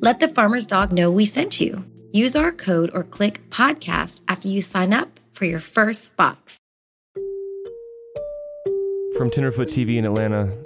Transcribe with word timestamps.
Let 0.00 0.20
the 0.20 0.28
farmer's 0.28 0.64
dog 0.64 0.92
know 0.92 1.10
we 1.10 1.24
sent 1.24 1.60
you. 1.60 1.84
Use 2.12 2.36
our 2.36 2.52
code 2.52 2.88
or 2.94 3.02
click 3.02 3.40
podcast 3.50 4.20
after 4.28 4.46
you 4.46 4.62
sign 4.62 4.92
up 4.94 5.18
for 5.32 5.44
your 5.44 5.58
first 5.58 6.14
box. 6.16 6.56
From 9.16 9.28
Tenderfoot 9.28 9.66
TV 9.66 9.96
in 9.96 10.04
Atlanta, 10.04 10.56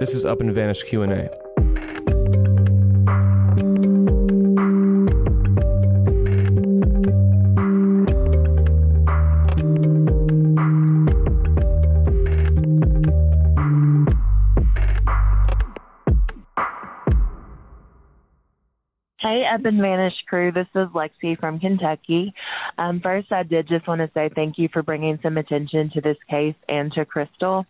this 0.00 0.12
is 0.12 0.24
Up 0.24 0.40
and 0.40 0.52
Vanished 0.52 0.86
Q&A. 0.88 1.30
Up 19.52 19.64
and 19.64 19.80
Vanished 19.80 20.24
crew. 20.28 20.52
This 20.52 20.68
is 20.74 20.88
Lexi 20.88 21.38
from 21.38 21.58
Kentucky. 21.58 22.32
Um, 22.78 23.00
first, 23.00 23.32
I 23.32 23.42
did 23.42 23.66
just 23.68 23.88
want 23.88 24.00
to 24.00 24.10
say 24.14 24.30
thank 24.34 24.58
you 24.58 24.68
for 24.72 24.82
bringing 24.82 25.18
some 25.22 25.36
attention 25.38 25.90
to 25.94 26.00
this 26.00 26.16
case 26.28 26.54
and 26.68 26.92
to 26.92 27.04
Kristal. 27.04 27.64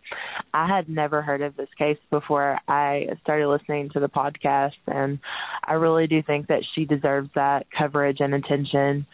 I 0.53 0.67
had 0.67 0.89
never 0.89 1.23
heard 1.23 1.41
of 1.41 1.57
this 1.57 1.69
case 1.79 1.99
before 2.11 2.59
I 2.69 3.07
started 3.23 3.49
listening 3.49 3.89
to 3.95 4.01
the 4.01 4.09
podcast, 4.09 4.73
and 4.87 5.19
I 5.65 5.75
really 5.75 6.07
do 6.07 6.23
think 6.23 6.49
that 6.49 6.63
she 6.75 6.85
deserves 6.85 7.31
that 7.35 7.67
coverage 7.77 8.19
and 8.21 8.35
attention. 8.35 9.07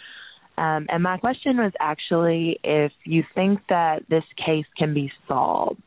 Um, 0.58 0.86
and 0.88 1.02
my 1.02 1.18
question 1.18 1.58
was 1.58 1.72
actually 1.78 2.58
if 2.64 2.92
you 3.04 3.22
think 3.34 3.60
that 3.68 4.04
this 4.08 4.24
case 4.44 4.66
can 4.76 4.92
be 4.92 5.12
solved. 5.28 5.82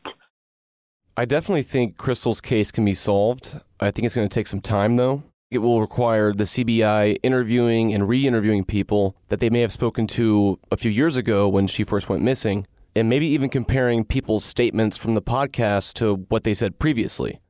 I 1.16 1.26
definitely 1.26 1.62
think 1.62 1.98
Kristal's 1.98 2.40
case 2.40 2.70
can 2.70 2.84
be 2.84 2.94
solved. 2.94 3.60
I 3.80 3.90
think 3.90 4.06
it's 4.06 4.14
going 4.14 4.28
to 4.28 4.34
take 4.34 4.46
some 4.46 4.60
time, 4.60 4.96
though. 4.96 5.24
It 5.50 5.58
will 5.58 5.80
require 5.80 6.32
the 6.32 6.44
CBI 6.44 7.16
interviewing 7.24 7.92
and 7.92 8.08
re 8.08 8.24
interviewing 8.24 8.64
people 8.64 9.16
that 9.30 9.40
they 9.40 9.50
may 9.50 9.62
have 9.62 9.72
spoken 9.72 10.06
to 10.08 10.60
a 10.70 10.76
few 10.76 10.92
years 10.92 11.16
ago 11.16 11.48
when 11.48 11.66
she 11.66 11.82
first 11.82 12.08
went 12.08 12.22
missing, 12.22 12.68
and 12.94 13.08
maybe 13.08 13.26
even 13.26 13.48
comparing 13.48 14.04
people's 14.04 14.44
statements 14.44 14.96
from 14.96 15.14
the 15.14 15.22
podcast 15.22 15.94
to 15.94 16.24
what 16.28 16.44
they 16.44 16.54
said 16.54 16.78
previously. 16.78 17.40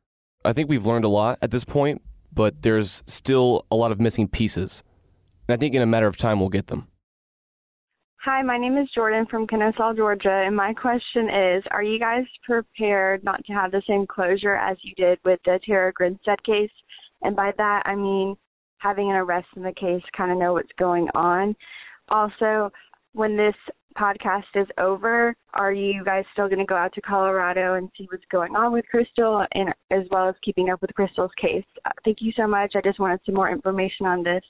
I 0.46 0.54
think 0.54 0.70
we've 0.70 0.86
learned 0.86 1.04
a 1.04 1.08
lot 1.08 1.38
at 1.42 1.50
this 1.50 1.66
point, 1.66 2.00
but 2.32 2.62
there's 2.62 3.02
still 3.06 3.66
a 3.70 3.76
lot 3.76 3.92
of 3.92 4.00
missing 4.00 4.28
pieces. 4.28 4.82
And 5.46 5.54
I 5.54 5.58
think 5.58 5.74
in 5.74 5.82
a 5.82 5.86
matter 5.86 6.06
of 6.06 6.16
time, 6.16 6.40
we'll 6.40 6.48
get 6.48 6.68
them. 6.68 6.88
Hi, 8.24 8.40
my 8.40 8.56
name 8.56 8.78
is 8.78 8.88
Jordan 8.94 9.26
from 9.30 9.46
Kennesaw, 9.46 9.92
Georgia, 9.92 10.44
and 10.46 10.56
my 10.56 10.72
question 10.72 11.28
is 11.28 11.64
Are 11.70 11.82
you 11.82 11.98
guys 11.98 12.24
prepared 12.44 13.24
not 13.24 13.44
to 13.44 13.52
have 13.52 13.72
the 13.72 13.82
same 13.86 14.06
closure 14.06 14.56
as 14.56 14.78
you 14.82 14.94
did 14.94 15.18
with 15.22 15.40
the 15.44 15.60
Tara 15.66 15.92
Grinstead 15.92 16.42
case? 16.44 16.70
And 17.22 17.36
by 17.36 17.52
that, 17.56 17.82
I 17.84 17.94
mean 17.94 18.36
having 18.78 19.10
an 19.10 19.16
arrest 19.16 19.46
in 19.56 19.62
the 19.62 19.72
case, 19.72 20.02
kind 20.16 20.32
of 20.32 20.38
know 20.38 20.54
what's 20.54 20.72
going 20.78 21.08
on. 21.14 21.54
Also, 22.08 22.70
when 23.12 23.36
this 23.36 23.54
podcast 23.98 24.44
is 24.54 24.66
over, 24.78 25.34
are 25.54 25.72
you 25.72 26.04
guys 26.04 26.24
still 26.32 26.48
going 26.48 26.58
to 26.60 26.64
go 26.64 26.76
out 26.76 26.92
to 26.94 27.00
Colorado 27.00 27.74
and 27.74 27.90
see 27.96 28.06
what's 28.10 28.24
going 28.30 28.54
on 28.56 28.72
with 28.72 28.84
Kristal 28.92 29.46
and 29.52 29.70
as 29.90 30.06
well 30.10 30.28
as 30.28 30.34
keeping 30.44 30.70
up 30.70 30.80
with 30.80 30.90
Kristal's 30.98 31.32
case? 31.40 31.64
Uh, 31.84 31.90
thank 32.04 32.18
you 32.20 32.32
so 32.36 32.46
much. 32.46 32.72
I 32.74 32.80
just 32.80 32.98
wanted 32.98 33.20
some 33.26 33.34
more 33.34 33.50
information 33.50 34.06
on 34.06 34.22
this. 34.22 34.44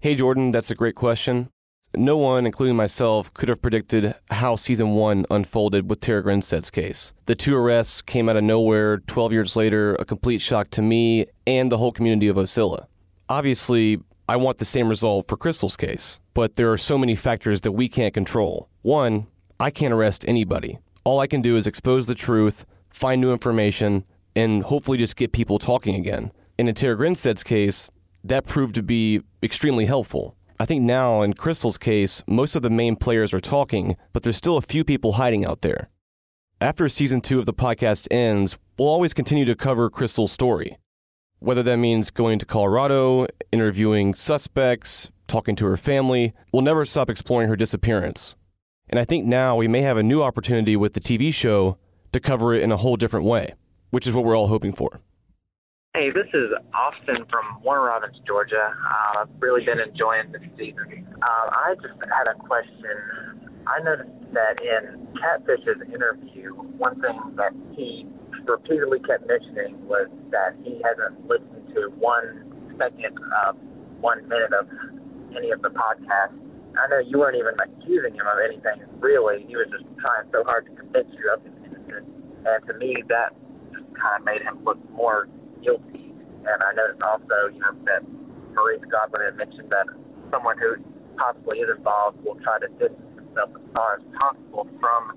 Hey, 0.00 0.14
Jordan, 0.14 0.50
that's 0.50 0.70
a 0.70 0.74
great 0.74 0.94
question. 0.94 1.50
No 1.96 2.16
one, 2.16 2.46
including 2.46 2.76
myself, 2.76 3.32
could 3.34 3.48
have 3.48 3.62
predicted 3.62 4.14
how 4.30 4.56
season 4.56 4.90
one 4.90 5.24
unfolded 5.30 5.88
with 5.88 6.00
Tara 6.00 6.22
Grinstead's 6.22 6.70
case. 6.70 7.12
The 7.26 7.34
two 7.34 7.56
arrests 7.56 8.02
came 8.02 8.28
out 8.28 8.36
of 8.36 8.44
nowhere 8.44 8.98
12 8.98 9.32
years 9.32 9.56
later, 9.56 9.94
a 9.96 10.04
complete 10.04 10.40
shock 10.40 10.70
to 10.70 10.82
me 10.82 11.26
and 11.46 11.70
the 11.70 11.78
whole 11.78 11.92
community 11.92 12.28
of 12.28 12.36
Ocilla. 12.36 12.86
Obviously, 13.28 14.00
I 14.28 14.36
want 14.36 14.58
the 14.58 14.64
same 14.64 14.88
result 14.88 15.28
for 15.28 15.36
Kristal's 15.36 15.76
case, 15.76 16.20
but 16.32 16.56
there 16.56 16.72
are 16.72 16.78
so 16.78 16.96
many 16.96 17.14
factors 17.14 17.60
that 17.60 17.72
we 17.72 17.88
can't 17.88 18.14
control. 18.14 18.68
One, 18.82 19.26
I 19.60 19.70
can't 19.70 19.92
arrest 19.92 20.24
anybody. 20.26 20.78
All 21.04 21.20
I 21.20 21.26
can 21.26 21.42
do 21.42 21.56
is 21.56 21.66
expose 21.66 22.06
the 22.06 22.14
truth, 22.14 22.66
find 22.90 23.20
new 23.20 23.32
information, 23.32 24.04
and 24.34 24.62
hopefully 24.62 24.98
just 24.98 25.16
get 25.16 25.32
people 25.32 25.58
talking 25.58 25.94
again. 25.94 26.32
In 26.58 26.72
Tara 26.74 26.96
Grinstead's 26.96 27.42
case, 27.42 27.90
that 28.24 28.46
proved 28.46 28.74
to 28.76 28.82
be 28.82 29.20
extremely 29.42 29.84
helpful. 29.84 30.36
I 30.60 30.66
think 30.66 30.82
now, 30.82 31.22
in 31.22 31.34
Kristal's 31.34 31.78
case, 31.78 32.22
most 32.28 32.54
of 32.54 32.62
the 32.62 32.70
main 32.70 32.94
players 32.94 33.34
are 33.34 33.40
talking, 33.40 33.96
but 34.12 34.22
there's 34.22 34.36
still 34.36 34.56
a 34.56 34.62
few 34.62 34.84
people 34.84 35.14
hiding 35.14 35.44
out 35.44 35.62
there. 35.62 35.88
After 36.60 36.88
season 36.88 37.20
two 37.20 37.40
of 37.40 37.46
the 37.46 37.52
podcast 37.52 38.06
ends, 38.12 38.56
we'll 38.78 38.88
always 38.88 39.14
continue 39.14 39.44
to 39.46 39.56
cover 39.56 39.90
Kristal's 39.90 40.30
story. 40.30 40.78
Whether 41.40 41.64
that 41.64 41.78
means 41.78 42.12
going 42.12 42.38
to 42.38 42.46
Colorado, 42.46 43.26
interviewing 43.50 44.14
suspects, 44.14 45.10
talking 45.26 45.56
to 45.56 45.66
her 45.66 45.76
family, 45.76 46.32
we'll 46.52 46.62
never 46.62 46.84
stop 46.84 47.10
exploring 47.10 47.48
her 47.48 47.56
disappearance. 47.56 48.36
And 48.88 49.00
I 49.00 49.04
think 49.04 49.26
now 49.26 49.56
we 49.56 49.66
may 49.66 49.80
have 49.80 49.96
a 49.96 50.04
new 50.04 50.22
opportunity 50.22 50.76
with 50.76 50.94
the 50.94 51.00
TV 51.00 51.34
show 51.34 51.78
to 52.12 52.20
cover 52.20 52.54
it 52.54 52.62
in 52.62 52.70
a 52.70 52.76
whole 52.76 52.96
different 52.96 53.26
way, 53.26 53.54
which 53.90 54.06
is 54.06 54.12
what 54.12 54.24
we're 54.24 54.36
all 54.36 54.46
hoping 54.46 54.72
for. 54.72 55.00
Hey, 55.96 56.10
this 56.10 56.26
is 56.34 56.50
Austin 56.74 57.22
from 57.30 57.62
Warner 57.62 57.86
Robins, 57.86 58.18
Georgia. 58.26 58.74
Uh, 58.74 59.22
I've 59.22 59.30
really 59.38 59.62
been 59.64 59.78
enjoying 59.78 60.26
this 60.34 60.42
season. 60.58 61.06
Uh, 61.22 61.46
I 61.54 61.78
just 61.78 61.94
had 62.10 62.26
a 62.26 62.34
question. 62.34 63.54
I 63.70 63.78
noticed 63.78 64.10
that 64.34 64.58
in 64.58 65.06
Catfish's 65.14 65.86
interview, 65.94 66.50
one 66.82 66.98
thing 66.98 67.14
that 67.38 67.54
he 67.78 68.10
repeatedly 68.42 69.06
kept 69.06 69.30
mentioning 69.30 69.86
was 69.86 70.10
that 70.34 70.58
he 70.66 70.82
hasn't 70.82 71.30
listened 71.30 71.62
to 71.78 71.94
one 72.02 72.42
second 72.74 73.14
of 73.46 73.54
one 74.02 74.26
minute 74.26 74.50
of 74.50 74.66
any 75.38 75.52
of 75.52 75.62
the 75.62 75.70
podcasts. 75.70 76.34
I 76.74 76.90
know 76.90 77.06
you 77.06 77.22
weren't 77.22 77.38
even 77.38 77.54
accusing 77.54 78.18
him 78.18 78.26
of 78.26 78.42
anything, 78.42 78.82
really. 78.98 79.46
He 79.46 79.54
was 79.54 79.70
just 79.70 79.86
trying 80.02 80.26
so 80.34 80.42
hard 80.42 80.66
to 80.66 80.74
convince 80.74 81.14
you 81.14 81.30
of 81.30 81.38
his 81.46 81.54
innocence. 81.62 82.10
And 82.42 82.66
to 82.66 82.74
me, 82.82 82.98
that 83.06 83.30
kind 83.94 84.18
of 84.18 84.26
made 84.26 84.42
him 84.42 84.58
look 84.66 84.82
more 84.90 85.30
guilty. 85.64 86.12
And 86.44 86.60
I 86.60 86.76
noticed 86.76 87.00
also, 87.00 87.48
you 87.48 87.58
know, 87.58 87.72
that 87.88 88.04
Maurice 88.52 88.84
Godwin 88.92 89.24
had 89.24 89.36
mentioned 89.40 89.72
that 89.72 89.88
someone 90.30 90.60
who 90.60 90.76
possibly 91.16 91.64
is 91.64 91.72
involved 91.72 92.20
will 92.22 92.36
try 92.44 92.60
to 92.60 92.68
distance 92.76 93.16
himself 93.16 93.50
as 93.56 93.64
far 93.72 93.96
as 93.96 94.04
possible 94.12 94.68
from 94.78 95.16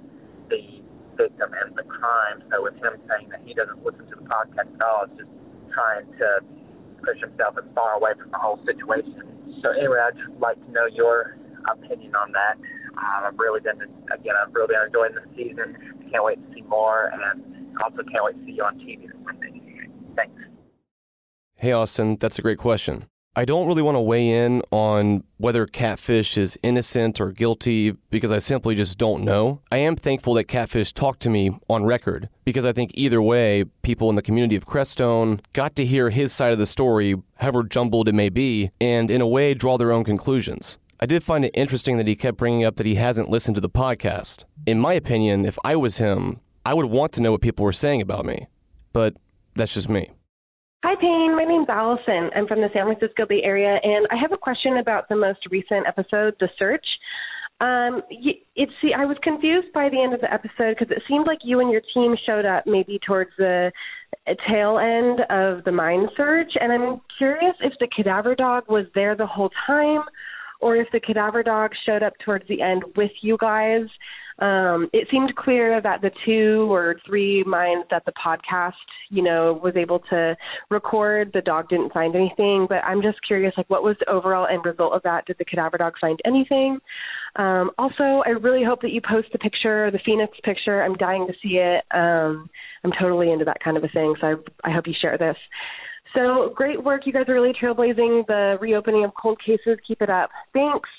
the 0.49 0.81
victim 1.19 1.51
and 1.51 1.75
the 1.75 1.83
crime. 1.83 2.41
So 2.49 2.63
with 2.63 2.79
him 2.79 2.95
saying 3.11 3.29
that 3.29 3.41
he 3.43 3.53
doesn't 3.53 3.83
listen 3.83 4.07
to 4.07 4.15
the 4.15 4.27
podcast 4.29 4.71
at 4.71 4.81
all, 4.81 5.05
it's 5.05 5.19
just 5.19 5.33
trying 5.73 6.07
to 6.17 6.41
push 7.03 7.19
himself 7.19 7.57
as 7.57 7.67
far 7.75 7.99
away 7.99 8.15
from 8.17 8.31
the 8.31 8.39
whole 8.39 8.59
situation. 8.63 9.21
So 9.61 9.73
anyway, 9.73 9.99
I'd 9.99 10.17
just 10.17 10.37
like 10.39 10.57
to 10.63 10.69
know 10.71 10.87
your 10.87 11.37
opinion 11.67 12.15
on 12.15 12.31
that. 12.31 12.55
Uh, 12.97 13.27
I've 13.27 13.37
really 13.37 13.59
been, 13.59 13.81
again, 14.09 14.35
I've 14.37 14.53
really 14.53 14.73
been 14.73 14.85
enjoying 14.85 15.13
this 15.13 15.27
season. 15.35 15.77
Can't 16.09 16.23
wait 16.23 16.39
to 16.41 16.47
see 16.53 16.61
more, 16.61 17.11
and 17.13 17.21
also 17.81 18.01
can't 18.09 18.23
wait 18.23 18.39
to 18.39 18.45
see 18.45 18.57
you 18.57 18.63
on 18.63 18.77
TV 18.79 19.05
this 19.05 19.17
Monday. 19.25 19.56
Thanks. 20.17 20.41
Hey, 21.55 21.71
Austin, 21.71 22.17
that's 22.19 22.37
a 22.37 22.41
great 22.41 22.57
question. 22.57 23.05
I 23.37 23.45
don't 23.45 23.67
really 23.67 23.83
want 23.83 23.93
to 23.93 24.01
weigh 24.01 24.29
in 24.29 24.63
on 24.71 25.23
whether 25.37 25.67
Catfish 25.67 26.39
is 26.39 26.57
innocent 26.63 27.21
or 27.21 27.31
guilty 27.31 27.91
because 28.09 28.31
I 28.31 28.39
simply 28.39 28.73
just 28.73 28.97
don't 28.97 29.23
know. 29.23 29.61
I 29.71 29.77
am 29.77 29.95
thankful 29.95 30.33
that 30.33 30.45
Catfish 30.45 30.91
talked 30.91 31.19
to 31.19 31.29
me 31.29 31.51
on 31.69 31.85
record 31.85 32.29
because 32.45 32.65
I 32.65 32.73
think 32.73 32.91
either 32.95 33.21
way, 33.21 33.65
people 33.83 34.09
in 34.09 34.15
the 34.15 34.23
community 34.23 34.55
of 34.55 34.65
Crestone 34.65 35.39
got 35.53 35.75
to 35.75 35.85
hear 35.85 36.09
his 36.09 36.33
side 36.33 36.51
of 36.51 36.57
the 36.57 36.65
story, 36.65 37.15
however 37.35 37.61
jumbled 37.61 38.09
it 38.09 38.15
may 38.15 38.29
be, 38.29 38.71
and 38.81 39.11
in 39.11 39.21
a 39.21 39.27
way 39.27 39.53
draw 39.53 39.77
their 39.77 39.91
own 39.91 40.03
conclusions. 40.03 40.79
I 40.99 41.05
did 41.05 41.23
find 41.23 41.45
it 41.45 41.51
interesting 41.53 41.97
that 41.97 42.07
he 42.07 42.15
kept 42.15 42.39
bringing 42.39 42.65
up 42.65 42.77
that 42.77 42.87
he 42.87 42.95
hasn't 42.95 43.29
listened 43.29 43.53
to 43.53 43.61
the 43.61 43.69
podcast. 43.69 44.45
In 44.65 44.79
my 44.79 44.93
opinion, 44.93 45.45
if 45.45 45.59
I 45.63 45.75
was 45.75 45.99
him, 45.99 46.39
I 46.65 46.73
would 46.73 46.87
want 46.87 47.11
to 47.13 47.21
know 47.21 47.33
what 47.33 47.41
people 47.41 47.65
were 47.65 47.71
saying 47.71 48.01
about 48.01 48.25
me. 48.25 48.47
But 48.93 49.15
that's 49.57 49.73
just 49.73 49.89
me. 49.89 50.09
Hi, 50.83 50.95
Payne. 51.01 51.35
My 51.35 51.43
name's 51.43 51.67
Allison. 51.69 52.29
I'm 52.35 52.47
from 52.47 52.61
the 52.61 52.69
San 52.73 52.85
Francisco 52.85 53.25
Bay 53.27 53.41
Area, 53.43 53.79
and 53.83 54.07
I 54.11 54.15
have 54.21 54.31
a 54.31 54.37
question 54.37 54.77
about 54.77 55.09
the 55.09 55.15
most 55.15 55.39
recent 55.49 55.87
episode, 55.87 56.35
The 56.39 56.49
Search. 56.57 56.85
Um, 57.59 58.03
it's 58.55 58.71
see, 58.81 58.93
I 58.95 59.05
was 59.05 59.17
confused 59.23 59.73
by 59.73 59.89
the 59.89 59.99
end 59.99 60.13
of 60.13 60.21
the 60.21 60.31
episode 60.31 60.77
because 60.77 60.95
it 60.95 61.01
seemed 61.09 61.25
like 61.25 61.39
you 61.43 61.59
and 61.59 61.71
your 61.71 61.81
team 61.93 62.15
showed 62.25 62.45
up 62.45 62.67
maybe 62.67 62.99
towards 63.05 63.31
the 63.39 63.71
tail 64.47 64.77
end 64.77 65.21
of 65.29 65.63
the 65.63 65.71
mine 65.71 66.07
search, 66.15 66.51
and 66.59 66.71
I'm 66.71 67.01
curious 67.17 67.55
if 67.61 67.73
the 67.79 67.87
cadaver 67.87 68.35
dog 68.35 68.65
was 68.69 68.85
there 68.93 69.15
the 69.15 69.25
whole 69.25 69.49
time, 69.65 70.03
or 70.61 70.75
if 70.75 70.87
the 70.93 70.99
cadaver 70.99 71.41
dog 71.41 71.71
showed 71.85 72.03
up 72.03 72.13
towards 72.23 72.47
the 72.47 72.61
end 72.61 72.83
with 72.95 73.11
you 73.21 73.37
guys. 73.39 73.87
Um, 74.39 74.89
it 74.93 75.07
seemed 75.09 75.35
clear 75.35 75.81
that 75.81 76.01
the 76.01 76.11
two 76.25 76.71
or 76.71 76.95
three 77.05 77.43
mines 77.45 77.85
that 77.89 78.05
the 78.05 78.13
podcast, 78.13 78.73
you 79.09 79.23
know, 79.23 79.59
was 79.63 79.75
able 79.75 79.99
to 80.11 80.35
record, 80.69 81.31
the 81.33 81.41
dog 81.41 81.69
didn't 81.69 81.91
find 81.91 82.15
anything. 82.15 82.67
But 82.69 82.83
I'm 82.83 83.01
just 83.01 83.17
curious, 83.25 83.53
like, 83.57 83.69
what 83.69 83.83
was 83.83 83.95
the 83.99 84.09
overall 84.09 84.45
end 84.45 84.63
result 84.65 84.93
of 84.93 85.01
that? 85.03 85.25
Did 85.25 85.37
the 85.39 85.45
cadaver 85.45 85.77
dog 85.77 85.93
find 85.99 86.19
anything? 86.23 86.79
Um, 87.35 87.71
also, 87.77 88.21
I 88.25 88.29
really 88.29 88.63
hope 88.63 88.81
that 88.81 88.91
you 88.91 89.01
post 89.01 89.29
the 89.31 89.39
picture, 89.39 89.89
the 89.91 89.99
Phoenix 90.05 90.37
picture. 90.43 90.83
I'm 90.83 90.95
dying 90.95 91.27
to 91.27 91.33
see 91.41 91.57
it. 91.57 91.83
Um, 91.91 92.49
I'm 92.83 92.91
totally 92.99 93.31
into 93.31 93.45
that 93.45 93.63
kind 93.63 93.77
of 93.77 93.83
a 93.83 93.89
thing, 93.89 94.15
so 94.21 94.27
I, 94.27 94.69
I 94.69 94.73
hope 94.73 94.87
you 94.87 94.93
share 94.99 95.17
this. 95.17 95.37
So 96.15 96.51
great 96.55 96.83
work. 96.83 97.01
You 97.05 97.13
guys 97.13 97.25
are 97.27 97.33
really 97.33 97.53
trailblazing 97.53 98.27
the 98.27 98.57
reopening 98.61 99.03
of 99.03 99.11
cold 99.19 99.39
cases. 99.43 99.77
Keep 99.87 100.01
it 100.01 100.09
up. 100.09 100.29
Thanks. 100.53 100.89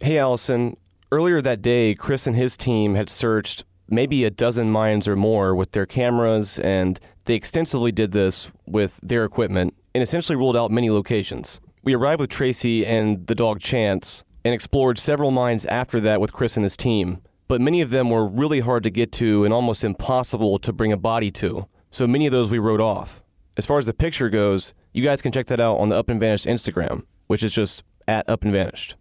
Hey, 0.00 0.18
Allison. 0.18 0.76
Earlier 1.12 1.42
that 1.42 1.60
day, 1.60 1.96
Chris 1.96 2.28
and 2.28 2.36
his 2.36 2.56
team 2.56 2.94
had 2.94 3.10
searched 3.10 3.64
maybe 3.88 4.24
a 4.24 4.30
dozen 4.30 4.70
mines 4.70 5.08
or 5.08 5.16
more 5.16 5.56
with 5.56 5.72
their 5.72 5.86
cameras, 5.86 6.60
and 6.60 7.00
they 7.24 7.34
extensively 7.34 7.90
did 7.90 8.12
this 8.12 8.52
with 8.64 9.00
their 9.02 9.24
equipment 9.24 9.74
and 9.92 10.02
essentially 10.02 10.36
ruled 10.36 10.56
out 10.56 10.70
many 10.70 10.88
locations. 10.88 11.60
We 11.82 11.96
arrived 11.96 12.20
with 12.20 12.30
Tracy 12.30 12.86
and 12.86 13.26
the 13.26 13.34
dog 13.34 13.58
Chance 13.58 14.22
and 14.44 14.54
explored 14.54 15.00
several 15.00 15.32
mines 15.32 15.66
after 15.66 15.98
that 15.98 16.20
with 16.20 16.32
Chris 16.32 16.56
and 16.56 16.62
his 16.62 16.76
team, 16.76 17.18
but 17.48 17.60
many 17.60 17.80
of 17.80 17.90
them 17.90 18.08
were 18.08 18.28
really 18.28 18.60
hard 18.60 18.84
to 18.84 18.90
get 18.90 19.10
to 19.12 19.44
and 19.44 19.52
almost 19.52 19.82
impossible 19.82 20.60
to 20.60 20.72
bring 20.72 20.92
a 20.92 20.96
body 20.96 21.32
to, 21.32 21.66
so 21.90 22.06
many 22.06 22.26
of 22.26 22.32
those 22.32 22.52
we 22.52 22.60
wrote 22.60 22.80
off. 22.80 23.20
As 23.56 23.66
far 23.66 23.78
as 23.78 23.86
the 23.86 23.92
picture 23.92 24.30
goes, 24.30 24.74
you 24.92 25.02
guys 25.02 25.22
can 25.22 25.32
check 25.32 25.48
that 25.48 25.58
out 25.58 25.78
on 25.78 25.88
the 25.88 25.96
Up 25.96 26.08
and 26.08 26.20
Vanished 26.20 26.46
Instagram, 26.46 27.02
which 27.26 27.42
is 27.42 27.52
just 27.52 27.82
at 28.06 28.28
Up 28.30 28.44
and 28.44 28.52
Vanished. 28.52 28.94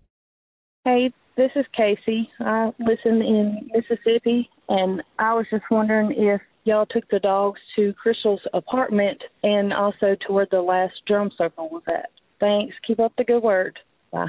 Hey, 0.83 1.13
this 1.39 1.51
is 1.55 1.65
Casey. 1.75 2.29
I 2.41 2.71
listen 2.79 3.21
in 3.21 3.69
Mississippi, 3.73 4.49
and 4.67 5.01
I 5.17 5.33
was 5.33 5.45
just 5.49 5.63
wondering 5.71 6.11
if 6.11 6.41
y'all 6.65 6.85
took 6.85 7.09
the 7.09 7.19
dogs 7.19 7.61
to 7.77 7.93
Kristal's 7.93 8.41
apartment 8.53 9.23
and 9.41 9.71
also 9.73 10.17
to 10.27 10.33
where 10.33 10.47
the 10.51 10.61
last 10.61 10.95
drum 11.07 11.31
circle 11.37 11.69
was 11.69 11.83
at. 11.87 12.09
Thanks. 12.41 12.75
Keep 12.85 12.99
up 12.99 13.13
the 13.17 13.23
good 13.23 13.41
work. 13.41 13.75
Bye. 14.11 14.27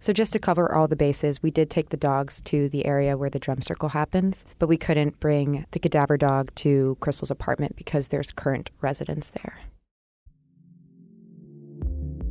So, 0.00 0.12
just 0.12 0.32
to 0.32 0.38
cover 0.38 0.74
all 0.74 0.88
the 0.88 0.96
bases, 0.96 1.42
we 1.42 1.52
did 1.52 1.70
take 1.70 1.90
the 1.90 1.96
dogs 1.96 2.40
to 2.42 2.68
the 2.68 2.84
area 2.84 3.16
where 3.16 3.30
the 3.30 3.38
drum 3.38 3.62
circle 3.62 3.90
happens, 3.90 4.44
but 4.58 4.68
we 4.68 4.76
couldn't 4.76 5.20
bring 5.20 5.66
the 5.70 5.78
cadaver 5.78 6.16
dog 6.16 6.52
to 6.56 6.96
Kristal's 7.00 7.30
apartment 7.30 7.76
because 7.76 8.08
there's 8.08 8.32
current 8.32 8.70
residents 8.80 9.30
there. 9.30 9.58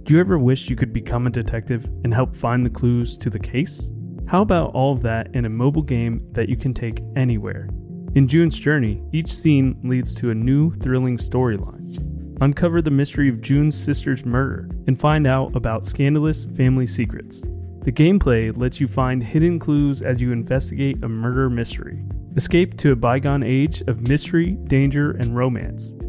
Do 0.03 0.15
you 0.15 0.19
ever 0.19 0.39
wish 0.39 0.69
you 0.69 0.75
could 0.75 0.91
become 0.91 1.27
a 1.27 1.29
detective 1.29 1.85
and 2.03 2.13
help 2.13 2.35
find 2.35 2.65
the 2.65 2.69
clues 2.69 3.15
to 3.17 3.29
the 3.29 3.39
case? 3.39 3.91
How 4.29 4.43
about 4.43 4.75
all 4.75 4.93
of 4.93 5.01
that 5.01 5.33
in 5.33 5.45
a 5.45 5.49
mobile 5.49 5.81
game 5.81 6.21
that 6.33 6.49
you 6.49 6.55
can 6.55 6.71
take 6.71 7.01
anywhere? 7.15 7.67
In 8.13 8.27
June's 8.27 8.59
Journey, 8.59 9.01
each 9.11 9.33
scene 9.33 9.79
leads 9.83 10.13
to 10.15 10.29
a 10.29 10.35
new, 10.35 10.71
thrilling 10.71 11.17
storyline. 11.17 12.37
Uncover 12.39 12.83
the 12.83 12.91
mystery 12.91 13.27
of 13.27 13.41
June's 13.41 13.75
sister's 13.75 14.25
murder 14.25 14.69
and 14.85 14.99
find 14.99 15.25
out 15.25 15.55
about 15.55 15.87
scandalous 15.87 16.45
family 16.45 16.85
secrets. 16.85 17.41
The 17.81 17.91
gameplay 17.91 18.55
lets 18.55 18.79
you 18.79 18.87
find 18.87 19.23
hidden 19.23 19.57
clues 19.57 20.03
as 20.03 20.21
you 20.21 20.31
investigate 20.31 21.03
a 21.03 21.09
murder 21.09 21.49
mystery. 21.49 22.05
Escape 22.35 22.77
to 22.77 22.91
a 22.91 22.95
bygone 22.95 23.41
age 23.41 23.81
of 23.87 24.07
mystery, 24.07 24.51
danger, 24.65 25.09
and 25.09 25.35
romance. 25.35 25.95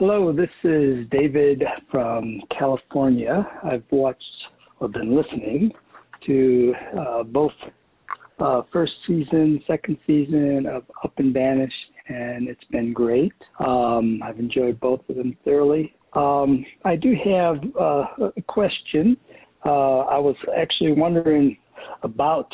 Hello, 0.00 0.32
this 0.32 0.48
is 0.64 1.06
David 1.10 1.62
from 1.90 2.40
California. 2.58 3.46
I've 3.62 3.84
watched 3.90 4.24
or 4.78 4.88
been 4.88 5.14
listening 5.14 5.72
to 6.24 6.72
uh, 6.98 7.22
both 7.24 7.52
uh, 8.38 8.62
first 8.72 8.92
season, 9.06 9.62
second 9.66 9.98
season 10.06 10.64
of 10.66 10.84
Up 11.04 11.12
and 11.18 11.34
Vanished, 11.34 11.74
and 12.08 12.48
it's 12.48 12.64
been 12.70 12.94
great. 12.94 13.34
Um, 13.58 14.22
I've 14.24 14.38
enjoyed 14.38 14.80
both 14.80 15.00
of 15.10 15.16
them 15.16 15.36
thoroughly. 15.44 15.94
Um, 16.14 16.64
I 16.86 16.96
do 16.96 17.14
have 17.22 17.56
uh, 17.78 18.30
a 18.38 18.42
question. 18.48 19.18
Uh, 19.66 19.98
I 19.98 20.16
was 20.16 20.36
actually 20.58 20.92
wondering 20.92 21.58
about 22.02 22.50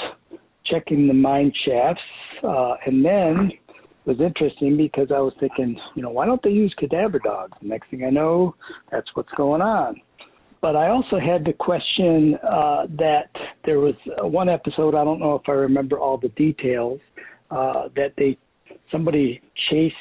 checking 0.64 1.06
the 1.06 1.14
mine 1.14 1.52
shafts, 1.64 2.02
uh, 2.42 2.74
and 2.86 3.04
then 3.04 3.52
was 4.06 4.20
interesting 4.20 4.76
because 4.76 5.08
I 5.14 5.18
was 5.18 5.34
thinking, 5.40 5.78
you 5.94 6.02
know, 6.02 6.10
why 6.10 6.26
don't 6.26 6.42
they 6.42 6.50
use 6.50 6.74
cadaver 6.78 7.18
dogs? 7.18 7.52
The 7.60 7.68
next 7.68 7.90
thing 7.90 8.04
I 8.04 8.10
know, 8.10 8.54
that's 8.90 9.08
what's 9.14 9.32
going 9.36 9.60
on. 9.60 10.00
But 10.62 10.76
I 10.76 10.88
also 10.88 11.18
had 11.18 11.44
the 11.44 11.52
question 11.52 12.36
uh, 12.42 12.86
that 12.98 13.30
there 13.64 13.80
was 13.80 13.94
one 14.20 14.48
episode. 14.48 14.94
I 14.94 15.04
don't 15.04 15.20
know 15.20 15.34
if 15.34 15.42
I 15.48 15.52
remember 15.52 15.98
all 15.98 16.18
the 16.18 16.30
details. 16.30 17.00
Uh, 17.50 17.88
that 17.94 18.12
they 18.16 18.36
somebody 18.90 19.40
chased 19.70 19.94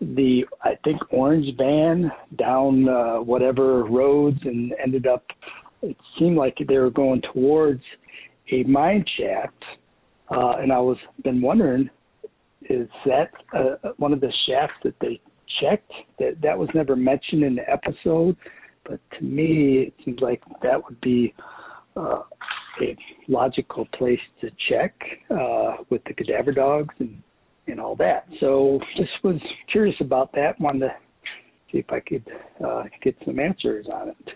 the 0.00 0.44
I 0.62 0.76
think 0.84 1.00
orange 1.10 1.46
van 1.56 2.10
down 2.38 2.88
uh, 2.88 3.16
whatever 3.16 3.84
roads 3.84 4.38
and 4.44 4.72
ended 4.82 5.06
up. 5.06 5.24
It 5.82 5.96
seemed 6.18 6.36
like 6.36 6.56
they 6.66 6.78
were 6.78 6.90
going 6.90 7.22
towards 7.32 7.82
a 8.52 8.62
mine 8.64 9.04
shaft, 9.18 9.62
uh, 10.30 10.56
and 10.58 10.72
I 10.72 10.78
was 10.78 10.96
been 11.22 11.42
wondering, 11.42 11.90
is 12.70 12.88
that 13.06 13.30
uh, 13.56 13.90
one 13.96 14.12
of 14.12 14.20
the 14.20 14.32
shafts 14.48 14.76
that 14.84 14.94
they 15.00 15.20
checked? 15.60 15.92
That 16.18 16.40
that 16.42 16.58
was 16.58 16.68
never 16.74 16.96
mentioned 16.96 17.42
in 17.42 17.56
the 17.56 17.68
episode, 17.70 18.36
but 18.84 19.00
to 19.18 19.24
me 19.24 19.84
it 19.88 19.94
seems 20.04 20.20
like 20.20 20.42
that 20.62 20.82
would 20.84 21.00
be 21.00 21.34
uh, 21.96 22.22
a 22.82 22.96
logical 23.28 23.86
place 23.96 24.20
to 24.40 24.50
check 24.68 24.94
uh, 25.30 25.76
with 25.90 26.02
the 26.04 26.14
cadaver 26.14 26.52
dogs 26.52 26.94
and 26.98 27.22
and 27.66 27.80
all 27.80 27.96
that. 27.96 28.26
So 28.40 28.78
just 28.96 29.10
was 29.22 29.40
curious 29.72 29.96
about 30.00 30.32
that. 30.32 30.60
Wanted 30.60 30.80
to 30.80 30.94
see 31.72 31.78
if 31.78 31.90
I 31.90 32.00
could 32.00 32.24
uh, 32.64 32.84
get 33.02 33.16
some 33.24 33.38
answers 33.38 33.86
on 33.92 34.10
it. 34.10 34.28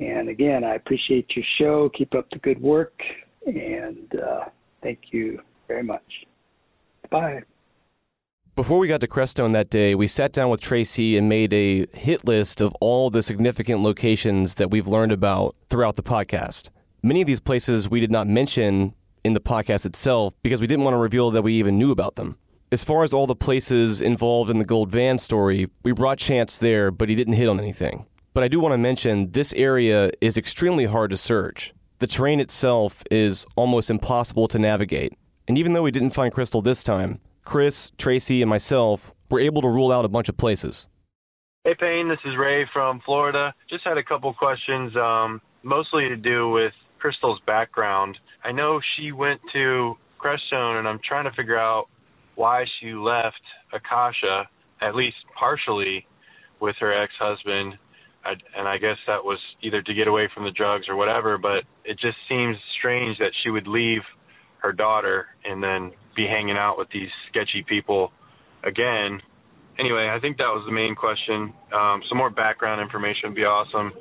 And 0.00 0.28
again, 0.28 0.64
I 0.64 0.74
appreciate 0.74 1.26
your 1.34 1.44
show. 1.58 1.90
Keep 1.96 2.14
up 2.14 2.28
the 2.30 2.38
good 2.38 2.60
work, 2.60 2.94
and 3.46 4.12
uh, 4.14 4.44
thank 4.82 4.98
you 5.12 5.40
very 5.68 5.82
much. 5.82 6.02
Bye. 7.10 7.42
Before 8.56 8.78
we 8.78 8.86
got 8.86 9.00
to 9.00 9.08
Crestone 9.08 9.52
that 9.52 9.68
day, 9.68 9.96
we 9.96 10.06
sat 10.06 10.32
down 10.32 10.48
with 10.48 10.60
Tracy 10.60 11.16
and 11.16 11.28
made 11.28 11.52
a 11.52 11.86
hit 11.92 12.24
list 12.24 12.60
of 12.60 12.72
all 12.80 13.10
the 13.10 13.22
significant 13.22 13.80
locations 13.80 14.54
that 14.54 14.70
we've 14.70 14.86
learned 14.86 15.10
about 15.10 15.56
throughout 15.68 15.96
the 15.96 16.04
podcast. 16.04 16.70
Many 17.02 17.20
of 17.20 17.26
these 17.26 17.40
places 17.40 17.90
we 17.90 17.98
did 17.98 18.12
not 18.12 18.28
mention 18.28 18.94
in 19.24 19.32
the 19.32 19.40
podcast 19.40 19.84
itself 19.84 20.34
because 20.42 20.60
we 20.60 20.68
didn't 20.68 20.84
want 20.84 20.94
to 20.94 20.98
reveal 20.98 21.32
that 21.32 21.42
we 21.42 21.54
even 21.54 21.78
knew 21.78 21.90
about 21.90 22.14
them. 22.14 22.36
As 22.70 22.84
far 22.84 23.02
as 23.02 23.12
all 23.12 23.26
the 23.26 23.34
places 23.34 24.00
involved 24.00 24.50
in 24.50 24.58
the 24.58 24.64
gold 24.64 24.90
van 24.90 25.18
story, 25.18 25.68
we 25.82 25.92
brought 25.92 26.18
Chance 26.18 26.58
there, 26.58 26.90
but 26.90 27.08
he 27.08 27.14
didn't 27.14 27.34
hit 27.34 27.48
on 27.48 27.58
anything. 27.58 28.06
But 28.34 28.44
I 28.44 28.48
do 28.48 28.60
want 28.60 28.72
to 28.72 28.78
mention 28.78 29.32
this 29.32 29.52
area 29.54 30.10
is 30.20 30.36
extremely 30.36 30.86
hard 30.86 31.10
to 31.10 31.16
search. 31.16 31.72
The 31.98 32.06
terrain 32.06 32.40
itself 32.40 33.02
is 33.10 33.46
almost 33.56 33.90
impossible 33.90 34.48
to 34.48 34.58
navigate. 34.58 35.14
And 35.46 35.58
even 35.58 35.74
though 35.74 35.82
we 35.82 35.90
didn't 35.90 36.10
find 36.10 36.32
Kristal 36.32 36.64
this 36.64 36.82
time, 36.82 37.20
Chris, 37.44 37.90
Tracy, 37.98 38.40
and 38.40 38.48
myself 38.48 39.12
were 39.30 39.40
able 39.40 39.60
to 39.62 39.68
rule 39.68 39.92
out 39.92 40.04
a 40.04 40.08
bunch 40.08 40.28
of 40.28 40.36
places. 40.36 40.88
Hey, 41.64 41.74
Payne, 41.78 42.08
this 42.08 42.18
is 42.24 42.32
Ray 42.38 42.66
from 42.72 43.00
Florida. 43.04 43.54
Just 43.68 43.84
had 43.84 43.98
a 43.98 44.02
couple 44.02 44.32
questions, 44.34 44.94
um, 44.96 45.40
mostly 45.62 46.08
to 46.08 46.16
do 46.16 46.50
with 46.50 46.72
Kristal's 47.02 47.40
background. 47.46 48.16
I 48.42 48.52
know 48.52 48.80
she 48.96 49.12
went 49.12 49.40
to 49.52 49.96
Crestone, 50.18 50.78
and 50.78 50.88
I'm 50.88 51.00
trying 51.06 51.24
to 51.24 51.32
figure 51.36 51.58
out 51.58 51.86
why 52.34 52.64
she 52.80 52.92
left 52.92 53.40
Akasha, 53.72 54.48
at 54.80 54.94
least 54.94 55.16
partially, 55.38 56.06
with 56.60 56.76
her 56.80 57.02
ex-husband. 57.02 57.74
And 58.56 58.66
I 58.66 58.78
guess 58.78 58.96
that 59.06 59.22
was 59.22 59.38
either 59.62 59.82
to 59.82 59.94
get 59.94 60.08
away 60.08 60.30
from 60.34 60.44
the 60.44 60.50
drugs 60.50 60.86
or 60.88 60.96
whatever. 60.96 61.36
But 61.36 61.64
it 61.84 61.98
just 62.00 62.16
seems 62.28 62.56
strange 62.78 63.18
that 63.18 63.32
she 63.42 63.50
would 63.50 63.66
leave 63.66 64.00
her 64.64 64.72
daughter 64.72 65.26
and 65.44 65.62
then 65.62 65.92
be 66.16 66.26
hanging 66.26 66.56
out 66.56 66.78
with 66.78 66.88
these 66.90 67.10
sketchy 67.28 67.62
people 67.68 68.10
again. 68.64 69.20
Anyway, 69.78 70.08
I 70.08 70.18
think 70.20 70.38
that 70.38 70.48
was 70.48 70.64
the 70.66 70.72
main 70.72 70.94
question. 70.94 71.52
Um, 71.72 72.02
some 72.08 72.16
more 72.16 72.30
background 72.30 72.80
information 72.80 73.28
would 73.28 73.36
be 73.36 73.44
awesome. 73.44 73.92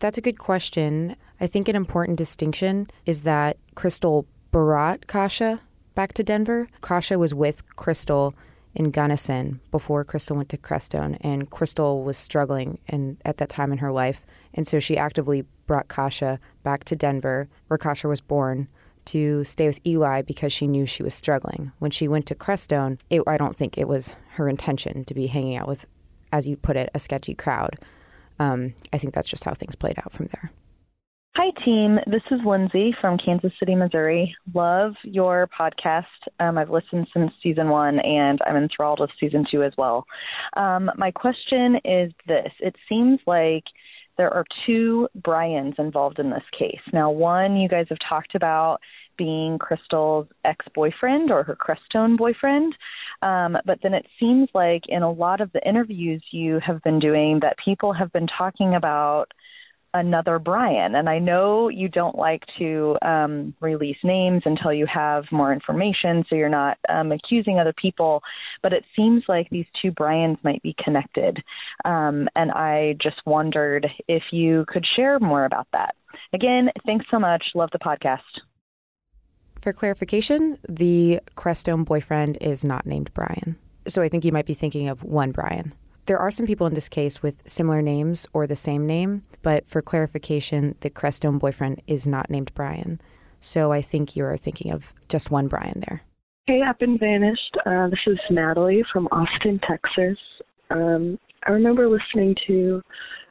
That's 0.00 0.18
a 0.18 0.22
good 0.22 0.38
question. 0.38 1.16
I 1.40 1.46
think 1.46 1.68
an 1.68 1.76
important 1.76 2.18
distinction 2.18 2.88
is 3.06 3.22
that 3.22 3.58
Kristal 3.76 4.24
brought 4.50 5.06
Kasha 5.06 5.60
back 5.94 6.12
to 6.14 6.24
Denver. 6.24 6.68
Kasha 6.80 7.18
was 7.18 7.32
with 7.34 7.62
Kristal 7.76 8.32
in 8.74 8.90
Gunnison 8.90 9.60
before 9.70 10.04
Kristal 10.04 10.36
went 10.36 10.48
to 10.48 10.56
Crestone, 10.56 11.18
and 11.20 11.50
Kristal 11.50 12.02
was 12.04 12.16
struggling 12.16 12.78
and 12.88 13.18
at 13.24 13.36
that 13.36 13.48
time 13.48 13.72
in 13.72 13.78
her 13.78 13.92
life, 13.92 14.24
and 14.54 14.66
so 14.66 14.78
she 14.80 14.96
actively 14.96 15.44
brought 15.66 15.88
Kasha 15.88 16.40
back 16.62 16.84
to 16.84 16.96
Denver, 16.96 17.48
where 17.68 17.78
Kasha 17.78 18.08
was 18.08 18.20
born, 18.20 18.68
to 19.10 19.42
stay 19.44 19.66
with 19.66 19.84
Eli 19.86 20.22
because 20.22 20.52
she 20.52 20.66
knew 20.66 20.86
she 20.86 21.02
was 21.02 21.14
struggling. 21.14 21.72
When 21.78 21.90
she 21.90 22.06
went 22.06 22.26
to 22.26 22.34
Crestone, 22.34 22.98
it, 23.10 23.22
I 23.26 23.36
don't 23.36 23.56
think 23.56 23.76
it 23.76 23.88
was 23.88 24.12
her 24.34 24.48
intention 24.48 25.04
to 25.04 25.14
be 25.14 25.26
hanging 25.26 25.56
out 25.56 25.66
with, 25.66 25.86
as 26.32 26.46
you 26.46 26.56
put 26.56 26.76
it, 26.76 26.90
a 26.94 26.98
sketchy 26.98 27.34
crowd. 27.34 27.76
Um, 28.38 28.74
I 28.92 28.98
think 28.98 29.14
that's 29.14 29.28
just 29.28 29.44
how 29.44 29.52
things 29.52 29.74
played 29.74 29.98
out 29.98 30.12
from 30.12 30.26
there. 30.26 30.52
Hi, 31.36 31.50
team. 31.64 31.98
This 32.06 32.22
is 32.30 32.40
Lindsay 32.44 32.94
from 33.00 33.16
Kansas 33.18 33.52
City, 33.58 33.74
Missouri. 33.74 34.34
Love 34.54 34.94
your 35.04 35.48
podcast. 35.58 36.04
Um, 36.38 36.58
I've 36.58 36.70
listened 36.70 37.06
since 37.14 37.32
season 37.42 37.68
one, 37.68 37.98
and 38.00 38.38
I'm 38.46 38.56
enthralled 38.56 39.00
with 39.00 39.10
season 39.18 39.44
two 39.50 39.62
as 39.62 39.72
well. 39.78 40.04
Um, 40.56 40.90
my 40.96 41.10
question 41.10 41.76
is 41.84 42.12
this 42.26 42.52
It 42.60 42.76
seems 42.88 43.20
like 43.26 43.64
there 44.18 44.34
are 44.34 44.44
two 44.66 45.08
Brians 45.14 45.74
involved 45.78 46.18
in 46.18 46.30
this 46.30 46.42
case. 46.58 46.80
Now, 46.92 47.10
one 47.10 47.56
you 47.56 47.68
guys 47.68 47.86
have 47.88 47.98
talked 48.06 48.34
about 48.34 48.80
being 49.20 49.58
Kristal's 49.58 50.26
ex 50.46 50.64
boyfriend 50.74 51.30
or 51.30 51.42
her 51.42 51.54
Crestone 51.54 52.16
boyfriend. 52.16 52.74
Um, 53.20 53.58
but 53.66 53.80
then 53.82 53.92
it 53.92 54.06
seems 54.18 54.48
like 54.54 54.84
in 54.88 55.02
a 55.02 55.12
lot 55.12 55.42
of 55.42 55.52
the 55.52 55.60
interviews 55.68 56.22
you 56.30 56.58
have 56.66 56.82
been 56.82 56.98
doing 56.98 57.40
that 57.42 57.56
people 57.62 57.92
have 57.92 58.10
been 58.12 58.28
talking 58.38 58.74
about 58.74 59.26
another 59.92 60.38
Brian. 60.38 60.94
And 60.94 61.06
I 61.08 61.18
know 61.18 61.68
you 61.68 61.88
don't 61.88 62.16
like 62.16 62.44
to 62.58 62.96
um, 63.02 63.54
release 63.60 63.98
names 64.02 64.42
until 64.46 64.72
you 64.72 64.86
have 64.86 65.24
more 65.30 65.52
information, 65.52 66.24
so 66.30 66.36
you're 66.36 66.48
not 66.48 66.78
um, 66.88 67.12
accusing 67.12 67.58
other 67.58 67.74
people. 67.74 68.22
But 68.62 68.72
it 68.72 68.84
seems 68.96 69.24
like 69.28 69.50
these 69.50 69.66
two 69.82 69.90
Brians 69.90 70.38
might 70.42 70.62
be 70.62 70.74
connected. 70.82 71.42
Um, 71.84 72.26
and 72.34 72.50
I 72.52 72.96
just 73.02 73.20
wondered 73.26 73.86
if 74.08 74.22
you 74.32 74.64
could 74.68 74.86
share 74.96 75.18
more 75.18 75.44
about 75.44 75.66
that. 75.74 75.94
Again, 76.32 76.70
thanks 76.86 77.04
so 77.10 77.18
much. 77.18 77.42
Love 77.54 77.70
the 77.72 77.78
podcast. 77.78 78.18
For 79.60 79.74
clarification, 79.74 80.58
the 80.66 81.20
Crestone 81.36 81.84
boyfriend 81.84 82.38
is 82.40 82.64
not 82.64 82.86
named 82.86 83.10
Brian. 83.12 83.56
So 83.86 84.00
I 84.00 84.08
think 84.08 84.24
you 84.24 84.32
might 84.32 84.46
be 84.46 84.54
thinking 84.54 84.88
of 84.88 85.02
one 85.02 85.32
Brian. 85.32 85.74
There 86.06 86.18
are 86.18 86.30
some 86.30 86.46
people 86.46 86.66
in 86.66 86.74
this 86.74 86.88
case 86.88 87.22
with 87.22 87.42
similar 87.46 87.82
names 87.82 88.26
or 88.32 88.46
the 88.46 88.56
same 88.56 88.86
name, 88.86 89.22
but 89.42 89.66
for 89.66 89.82
clarification, 89.82 90.76
the 90.80 90.90
Crestone 90.90 91.38
boyfriend 91.38 91.82
is 91.86 92.06
not 92.06 92.30
named 92.30 92.52
Brian. 92.54 93.00
So 93.38 93.70
I 93.70 93.82
think 93.82 94.16
you're 94.16 94.36
thinking 94.36 94.72
of 94.72 94.94
just 95.08 95.30
one 95.30 95.46
Brian 95.46 95.80
there. 95.86 96.02
Hey, 96.46 96.62
Up 96.62 96.80
and 96.80 96.98
Vanished. 96.98 97.56
Uh, 97.66 97.88
this 97.88 98.00
is 98.06 98.18
Natalie 98.30 98.84
from 98.92 99.08
Austin, 99.12 99.60
Texas. 99.68 100.18
Um, 100.70 101.18
I 101.46 101.52
remember 101.52 101.88
listening 101.88 102.34
to 102.46 102.82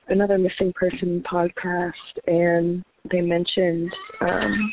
another 0.07 0.37
missing 0.37 0.73
person 0.73 1.23
podcast, 1.31 1.93
and 2.27 2.83
they 3.11 3.21
mentioned, 3.21 3.91
um, 4.21 4.71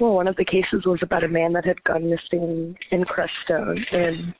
well, 0.00 0.14
one 0.14 0.28
of 0.28 0.36
the 0.36 0.44
cases 0.44 0.86
was 0.86 1.00
about 1.02 1.24
a 1.24 1.28
man 1.28 1.52
that 1.54 1.64
had 1.64 1.82
gone 1.84 2.08
missing 2.08 2.76
in 2.90 3.04
Crestone, 3.04 3.78
and 3.92 4.34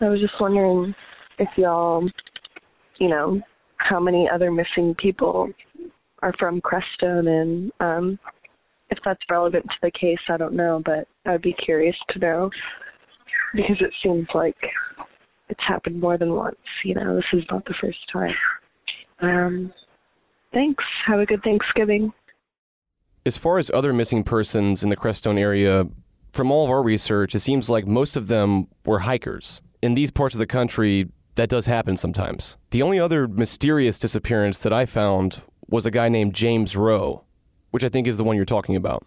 I 0.00 0.08
was 0.08 0.20
just 0.20 0.34
wondering 0.40 0.94
if 1.38 1.48
y'all, 1.56 2.08
you 2.98 3.08
know, 3.08 3.40
how 3.78 4.00
many 4.00 4.28
other 4.32 4.50
missing 4.50 4.94
people 4.98 5.48
are 6.22 6.32
from 6.38 6.60
Crestone 6.60 7.28
and 7.28 7.72
um 7.80 8.18
if 8.88 8.98
that's 9.04 9.20
relevant 9.28 9.64
to 9.64 9.74
the 9.82 9.90
case, 9.90 10.18
I 10.28 10.36
don't 10.36 10.54
know, 10.54 10.80
but 10.84 11.08
I'd 11.28 11.42
be 11.42 11.54
curious 11.64 11.96
to 12.10 12.20
know 12.20 12.50
because 13.54 13.76
it 13.80 13.92
seems 14.02 14.28
like 14.32 14.56
it's 15.48 15.60
happened 15.66 16.00
more 16.00 16.16
than 16.16 16.34
once, 16.34 16.56
you 16.84 16.94
know, 16.94 17.16
this 17.16 17.24
is 17.32 17.44
not 17.50 17.64
the 17.64 17.74
first 17.80 17.98
time. 18.12 18.34
Um 19.20 19.72
thanks. 20.52 20.84
Have 21.06 21.20
a 21.20 21.26
good 21.26 21.42
Thanksgiving. 21.42 22.12
As 23.26 23.36
far 23.36 23.58
as 23.58 23.72
other 23.74 23.92
missing 23.92 24.22
persons 24.22 24.84
in 24.84 24.88
the 24.88 24.96
Crestone 24.96 25.36
area, 25.36 25.88
from 26.32 26.52
all 26.52 26.64
of 26.64 26.70
our 26.70 26.80
research, 26.80 27.34
it 27.34 27.40
seems 27.40 27.68
like 27.68 27.84
most 27.84 28.16
of 28.16 28.28
them 28.28 28.68
were 28.84 29.00
hikers. 29.00 29.60
In 29.82 29.94
these 29.94 30.12
parts 30.12 30.36
of 30.36 30.38
the 30.38 30.46
country, 30.46 31.08
that 31.34 31.48
does 31.48 31.66
happen 31.66 31.96
sometimes. 31.96 32.56
The 32.70 32.82
only 32.82 33.00
other 33.00 33.26
mysterious 33.26 33.98
disappearance 33.98 34.58
that 34.58 34.72
I 34.72 34.86
found 34.86 35.42
was 35.68 35.84
a 35.84 35.90
guy 35.90 36.08
named 36.08 36.34
James 36.36 36.76
Rowe, 36.76 37.24
which 37.72 37.82
I 37.82 37.88
think 37.88 38.06
is 38.06 38.16
the 38.16 38.22
one 38.22 38.36
you're 38.36 38.44
talking 38.44 38.76
about. 38.76 39.04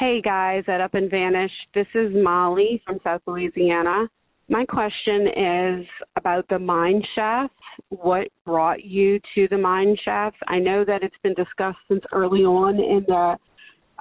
Hey 0.00 0.20
guys 0.20 0.64
at 0.66 0.80
Up 0.80 0.94
and 0.94 1.08
Vanish. 1.08 1.52
This 1.74 1.86
is 1.94 2.12
Molly 2.12 2.82
from 2.84 2.98
South 3.04 3.22
Louisiana. 3.24 4.08
My 4.48 4.66
question 4.66 5.26
is 5.28 5.86
about 6.16 6.46
the 6.48 6.58
mine 6.58 7.02
shafts. 7.14 7.54
What 7.88 8.28
brought 8.44 8.84
you 8.84 9.18
to 9.34 9.48
the 9.48 9.56
mine 9.56 9.96
shafts? 10.04 10.38
I 10.48 10.58
know 10.58 10.84
that 10.84 11.02
it's 11.02 11.16
been 11.22 11.34
discussed 11.34 11.78
since 11.88 12.02
early 12.12 12.42
on 12.42 12.76
in 12.76 13.04
the 13.08 13.36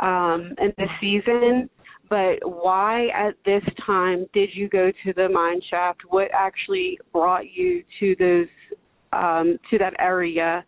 um, 0.06 0.56
in 0.60 0.74
the 0.78 0.88
season, 1.00 1.70
but 2.10 2.40
why 2.44 3.08
at 3.10 3.36
this 3.46 3.64
time 3.86 4.26
did 4.34 4.50
you 4.54 4.68
go 4.68 4.92
to 5.06 5.14
the 5.14 5.30
mine 5.30 5.62
shaft? 5.70 6.02
What 6.10 6.30
actually 6.34 7.00
brought 7.14 7.50
you 7.50 7.84
to 8.00 8.16
those 8.20 8.48
um, 9.14 9.58
to 9.70 9.78
that 9.78 9.94
area? 10.00 10.66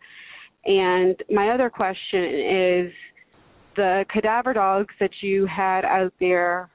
And 0.64 1.22
my 1.30 1.50
other 1.50 1.68
question 1.68 2.24
is 2.24 2.92
the 3.76 4.04
cadaver 4.12 4.54
dogs 4.54 4.94
that 5.00 5.10
you 5.20 5.46
had 5.46 5.84
out 5.84 6.14
there 6.18 6.70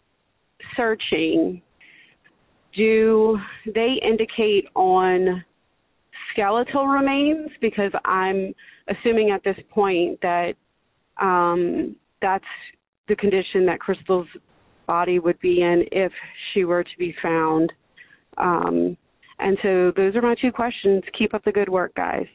searching. 0.78 1.62
Do 2.76 3.38
they 3.66 4.00
indicate 4.02 4.68
on 4.76 5.44
skeletal 6.32 6.88
remains? 6.88 7.50
Because 7.60 7.92
I'm 8.06 8.54
assuming 8.88 9.32
at 9.32 9.44
this 9.44 9.58
point 9.70 10.20
that 10.22 10.54
um, 11.22 11.96
that's 12.22 12.46
the 13.08 13.16
condition 13.16 13.66
that 13.66 13.80
Kristal's 13.80 14.28
body 14.88 15.20
would 15.20 15.40
be 15.40 15.62
in 15.62 15.86
if 15.92 16.12
she 16.54 16.64
were 16.64 16.84
to 16.84 16.98
be 16.98 17.14
found. 17.22 17.72
Um, 18.38 18.98
and 19.40 19.58
so 19.62 19.92
those 19.96 20.16
are 20.16 20.22
my 20.22 20.36
two 20.42 20.52
questions. 20.52 21.04
Keep 21.18 21.34
up 21.34 21.44
the 21.44 21.52
good 21.52 21.70
work, 21.70 21.94
guys. 21.96 22.28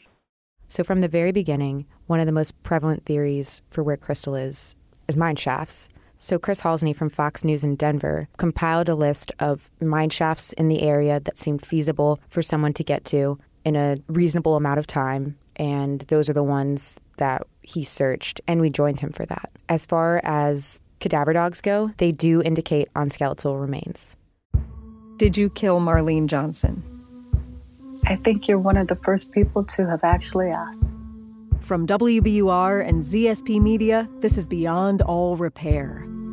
So, 0.68 0.82
from 0.82 1.00
the 1.00 1.08
very 1.08 1.30
beginning, 1.30 1.86
one 2.06 2.18
of 2.18 2.26
the 2.26 2.32
most 2.32 2.60
prevalent 2.64 3.06
theories 3.06 3.62
for 3.70 3.84
where 3.84 3.96
Kristal 3.96 4.40
is 4.40 4.74
is 5.06 5.16
mine 5.16 5.36
shafts. 5.36 5.88
So, 6.26 6.40
Chris 6.40 6.62
Halsne 6.62 6.96
from 6.96 7.08
Fox 7.08 7.44
News 7.44 7.62
in 7.62 7.76
Denver 7.76 8.26
compiled 8.36 8.88
a 8.88 8.96
list 8.96 9.30
of 9.38 9.70
mine 9.80 10.10
shafts 10.10 10.52
in 10.54 10.66
the 10.66 10.82
area 10.82 11.20
that 11.20 11.38
seemed 11.38 11.64
feasible 11.64 12.18
for 12.28 12.42
someone 12.42 12.72
to 12.72 12.82
get 12.82 13.04
to 13.04 13.38
in 13.64 13.76
a 13.76 13.98
reasonable 14.08 14.56
amount 14.56 14.80
of 14.80 14.88
time. 14.88 15.38
And 15.54 16.00
those 16.00 16.28
are 16.28 16.32
the 16.32 16.42
ones 16.42 16.98
that 17.18 17.46
he 17.62 17.84
searched, 17.84 18.40
and 18.48 18.60
we 18.60 18.70
joined 18.70 18.98
him 18.98 19.12
for 19.12 19.24
that. 19.26 19.52
As 19.68 19.86
far 19.86 20.20
as 20.24 20.80
cadaver 20.98 21.32
dogs 21.32 21.60
go, 21.60 21.92
they 21.98 22.10
do 22.10 22.42
indicate 22.42 22.88
on 22.96 23.08
skeletal 23.08 23.56
remains. 23.58 24.16
Did 25.18 25.36
you 25.36 25.48
kill 25.48 25.78
Marlene 25.78 26.26
Johnson? 26.26 26.82
I 28.04 28.16
think 28.16 28.48
you're 28.48 28.58
one 28.58 28.76
of 28.76 28.88
the 28.88 28.96
first 28.96 29.30
people 29.30 29.62
to 29.62 29.88
have 29.88 30.02
actually 30.02 30.50
asked. 30.50 30.88
From 31.60 31.86
WBUR 31.86 32.84
and 32.84 33.02
ZSP 33.02 33.60
Media, 33.60 34.08
this 34.20 34.36
is 34.36 34.46
Beyond 34.46 35.02
All 35.02 35.36
Repair, 35.36 36.04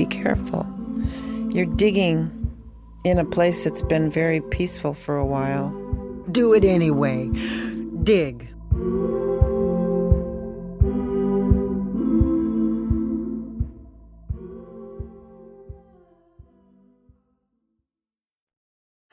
Be 0.00 0.06
careful. 0.06 0.66
You're 1.50 1.66
digging 1.66 2.56
in 3.04 3.18
a 3.18 3.24
place 3.26 3.64
that's 3.64 3.82
been 3.82 4.08
very 4.10 4.40
peaceful 4.40 4.94
for 4.94 5.18
a 5.18 5.26
while. 5.26 5.68
Do 6.30 6.54
it 6.54 6.64
anyway. 6.64 7.28
Dig. 8.02 8.48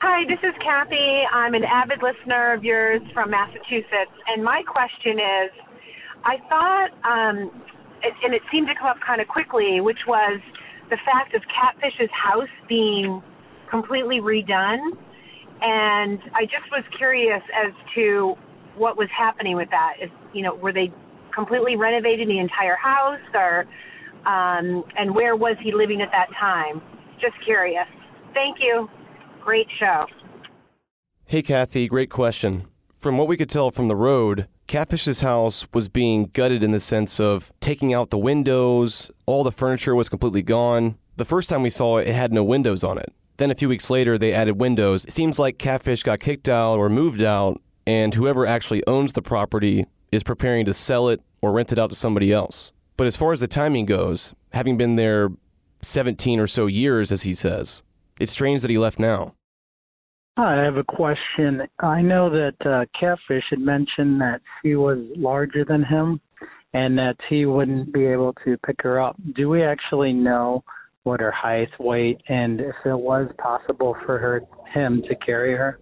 Hi, 0.00 0.24
this 0.26 0.38
is 0.42 0.54
Kathy. 0.64 1.24
I'm 1.30 1.52
an 1.52 1.64
avid 1.64 1.98
listener 2.02 2.54
of 2.54 2.64
yours 2.64 3.02
from 3.12 3.30
Massachusetts, 3.30 4.16
and 4.26 4.42
my 4.42 4.62
question 4.62 5.18
is 5.18 5.50
I 6.24 6.38
thought, 6.48 6.88
um, 7.04 7.50
it, 8.02 8.14
and 8.24 8.32
it 8.32 8.40
seemed 8.50 8.68
to 8.68 8.74
come 8.74 8.86
up 8.86 8.96
kind 9.06 9.20
of 9.20 9.28
quickly, 9.28 9.82
which 9.82 10.06
was 10.06 10.40
the 10.90 10.98
fact 11.04 11.34
of 11.34 11.42
Catfish's 11.42 12.10
house 12.12 12.48
being 12.68 13.22
completely 13.70 14.20
redone. 14.20 14.96
And 15.60 16.20
I 16.34 16.44
just 16.44 16.70
was 16.70 16.84
curious 16.96 17.42
as 17.54 17.72
to 17.96 18.34
what 18.76 18.96
was 18.96 19.08
happening 19.16 19.56
with 19.56 19.68
that. 19.70 19.94
Is 20.02 20.10
you 20.32 20.42
know, 20.42 20.54
were 20.54 20.72
they 20.72 20.92
completely 21.34 21.76
renovating 21.76 22.28
the 22.28 22.38
entire 22.38 22.76
house, 22.76 23.20
or 23.34 23.60
um, 24.24 24.84
and 24.96 25.14
where 25.14 25.36
was 25.36 25.56
he 25.62 25.72
living 25.72 26.00
at 26.00 26.10
that 26.12 26.28
time? 26.38 26.80
Just 27.20 27.34
curious. 27.44 27.86
Thank 28.34 28.58
you. 28.60 28.88
Great 29.44 29.66
show. 29.80 30.06
Hey, 31.24 31.42
Kathy, 31.42 31.88
great 31.88 32.10
question. 32.10 32.66
From 32.96 33.18
what 33.18 33.28
we 33.28 33.36
could 33.36 33.50
tell 33.50 33.70
from 33.70 33.88
the 33.88 33.96
road, 33.96 34.48
Catfish's 34.68 35.22
house 35.22 35.66
was 35.72 35.88
being 35.88 36.26
gutted 36.34 36.62
in 36.62 36.72
the 36.72 36.78
sense 36.78 37.18
of 37.18 37.50
taking 37.58 37.94
out 37.94 38.10
the 38.10 38.18
windows, 38.18 39.10
all 39.24 39.42
the 39.42 39.50
furniture 39.50 39.94
was 39.94 40.10
completely 40.10 40.42
gone. 40.42 40.98
The 41.16 41.24
first 41.24 41.48
time 41.48 41.62
we 41.62 41.70
saw 41.70 41.96
it, 41.96 42.06
it 42.06 42.14
had 42.14 42.34
no 42.34 42.44
windows 42.44 42.84
on 42.84 42.98
it. 42.98 43.10
Then 43.38 43.50
a 43.50 43.54
few 43.54 43.70
weeks 43.70 43.88
later, 43.88 44.18
they 44.18 44.34
added 44.34 44.60
windows. 44.60 45.06
It 45.06 45.12
seems 45.14 45.38
like 45.38 45.58
Catfish 45.58 46.02
got 46.02 46.20
kicked 46.20 46.50
out 46.50 46.76
or 46.76 46.90
moved 46.90 47.22
out, 47.22 47.62
and 47.86 48.12
whoever 48.12 48.44
actually 48.44 48.86
owns 48.86 49.14
the 49.14 49.22
property 49.22 49.86
is 50.12 50.22
preparing 50.22 50.66
to 50.66 50.74
sell 50.74 51.08
it 51.08 51.22
or 51.40 51.52
rent 51.52 51.72
it 51.72 51.78
out 51.78 51.88
to 51.88 51.96
somebody 51.96 52.30
else. 52.30 52.72
But 52.98 53.06
as 53.06 53.16
far 53.16 53.32
as 53.32 53.40
the 53.40 53.48
timing 53.48 53.86
goes, 53.86 54.34
having 54.52 54.76
been 54.76 54.96
there 54.96 55.30
17 55.80 56.38
or 56.38 56.46
so 56.46 56.66
years, 56.66 57.10
as 57.10 57.22
he 57.22 57.32
says, 57.32 57.82
it's 58.20 58.32
strange 58.32 58.60
that 58.60 58.70
he 58.70 58.76
left 58.76 58.98
now. 58.98 59.34
Hi, 60.38 60.60
I 60.60 60.64
have 60.66 60.76
a 60.76 60.84
question. 60.84 61.62
I 61.80 62.00
know 62.00 62.30
that 62.30 62.54
uh, 62.64 62.84
Catfish 62.96 63.42
had 63.50 63.58
mentioned 63.58 64.20
that 64.20 64.40
she 64.62 64.76
was 64.76 64.98
larger 65.16 65.64
than 65.64 65.82
him 65.82 66.20
and 66.72 66.96
that 66.96 67.16
he 67.28 67.44
wouldn't 67.44 67.92
be 67.92 68.06
able 68.06 68.34
to 68.44 68.56
pick 68.58 68.76
her 68.82 69.00
up. 69.00 69.16
Do 69.34 69.48
we 69.48 69.64
actually 69.64 70.12
know 70.12 70.62
what 71.02 71.18
her 71.18 71.32
height, 71.32 71.70
weight, 71.80 72.20
and 72.28 72.60
if 72.60 72.76
it 72.84 72.96
was 72.96 73.28
possible 73.38 73.96
for 74.06 74.16
her 74.18 74.42
him 74.72 75.02
to 75.08 75.16
carry 75.16 75.56
her? 75.56 75.80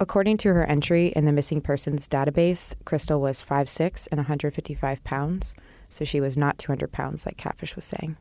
According 0.00 0.38
to 0.38 0.48
her 0.54 0.64
entry 0.64 1.08
in 1.08 1.26
the 1.26 1.32
missing 1.32 1.60
persons 1.60 2.08
database, 2.08 2.74
Kristal 2.84 3.20
was 3.20 3.44
5'6 3.44 4.08
and 4.10 4.16
155 4.16 5.04
pounds, 5.04 5.54
so 5.90 6.06
she 6.06 6.22
was 6.22 6.38
not 6.38 6.56
200 6.56 6.90
pounds 6.90 7.26
like 7.26 7.36
Catfish 7.36 7.76
was 7.76 7.84
saying. 7.84 8.16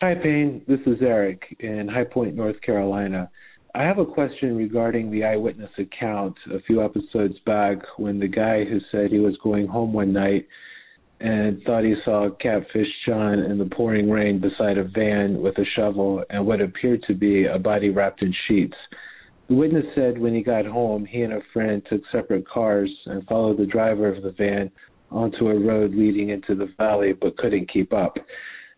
Hi, 0.00 0.14
Payne. 0.14 0.62
This 0.68 0.78
is 0.86 0.98
Eric 1.00 1.56
in 1.58 1.88
High 1.88 2.04
Point, 2.04 2.36
North 2.36 2.60
Carolina. 2.60 3.28
I 3.76 3.82
have 3.82 3.98
a 3.98 4.06
question 4.06 4.56
regarding 4.56 5.10
the 5.10 5.24
eyewitness 5.24 5.70
account 5.78 6.34
a 6.50 6.62
few 6.62 6.82
episodes 6.82 7.34
back 7.44 7.76
when 7.98 8.18
the 8.18 8.26
guy 8.26 8.64
who 8.64 8.78
said 8.90 9.10
he 9.10 9.18
was 9.18 9.36
going 9.44 9.66
home 9.66 9.92
one 9.92 10.14
night 10.14 10.48
and 11.20 11.62
thought 11.64 11.84
he 11.84 11.94
saw 12.02 12.30
Catfish 12.40 12.88
John 13.06 13.38
in 13.38 13.58
the 13.58 13.66
pouring 13.66 14.10
rain 14.10 14.40
beside 14.40 14.78
a 14.78 14.84
van 14.84 15.42
with 15.42 15.58
a 15.58 15.66
shovel 15.76 16.24
and 16.30 16.46
what 16.46 16.62
appeared 16.62 17.02
to 17.02 17.12
be 17.12 17.44
a 17.44 17.58
body 17.58 17.90
wrapped 17.90 18.22
in 18.22 18.34
sheets. 18.48 18.76
The 19.48 19.54
witness 19.54 19.84
said 19.94 20.16
when 20.16 20.34
he 20.34 20.42
got 20.42 20.64
home, 20.64 21.04
he 21.04 21.20
and 21.20 21.34
a 21.34 21.42
friend 21.52 21.82
took 21.90 22.00
separate 22.10 22.48
cars 22.48 22.90
and 23.04 23.26
followed 23.26 23.58
the 23.58 23.66
driver 23.66 24.08
of 24.08 24.22
the 24.22 24.32
van 24.32 24.70
onto 25.10 25.48
a 25.48 25.58
road 25.58 25.94
leading 25.94 26.30
into 26.30 26.54
the 26.54 26.72
valley 26.78 27.12
but 27.12 27.36
couldn't 27.36 27.70
keep 27.70 27.92
up. 27.92 28.16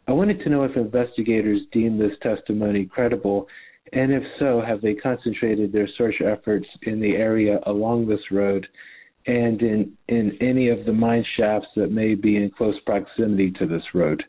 I 0.08 0.12
wanted 0.12 0.40
to 0.40 0.48
know 0.48 0.64
if 0.64 0.76
investigators 0.76 1.60
deemed 1.70 2.00
this 2.00 2.18
testimony 2.20 2.86
credible 2.86 3.46
and 3.92 4.12
if 4.12 4.22
so, 4.38 4.62
have 4.66 4.80
they 4.80 4.94
concentrated 4.94 5.72
their 5.72 5.88
search 5.96 6.16
efforts 6.20 6.66
in 6.82 7.00
the 7.00 7.16
area 7.16 7.60
along 7.66 8.06
this 8.06 8.20
road 8.30 8.66
and 9.26 9.60
in, 9.60 9.92
in 10.08 10.36
any 10.40 10.68
of 10.68 10.84
the 10.86 10.92
mine 10.92 11.24
shafts 11.36 11.68
that 11.76 11.90
may 11.90 12.14
be 12.14 12.36
in 12.36 12.50
close 12.50 12.76
proximity 12.86 13.50
to 13.52 13.66
this 13.66 13.82
road? 13.94 14.22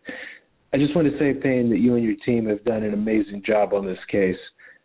I 0.74 0.78
just 0.78 0.96
want 0.96 1.08
to 1.12 1.18
say, 1.18 1.34
Payne, 1.34 1.70
that 1.72 1.80
you 1.80 1.96
and 1.96 2.04
your 2.04 2.16
team 2.26 2.48
have 2.48 2.64
done 2.64 2.84
an 2.84 2.94
amazing 2.94 3.44
job 3.46 3.74
on 3.74 3.86
this 3.86 4.00
case. 4.12 4.38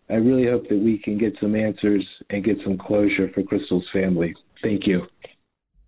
I 0.08 0.14
really 0.14 0.46
hope 0.46 0.68
that 0.68 0.78
we 0.78 0.98
can 0.98 1.18
get 1.18 1.34
some 1.40 1.54
answers 1.54 2.04
and 2.30 2.44
get 2.44 2.56
some 2.64 2.78
closure 2.78 3.30
for 3.34 3.42
Kristal's 3.42 3.87
family. 3.92 4.34
Thank 4.62 4.87
you. 4.87 5.06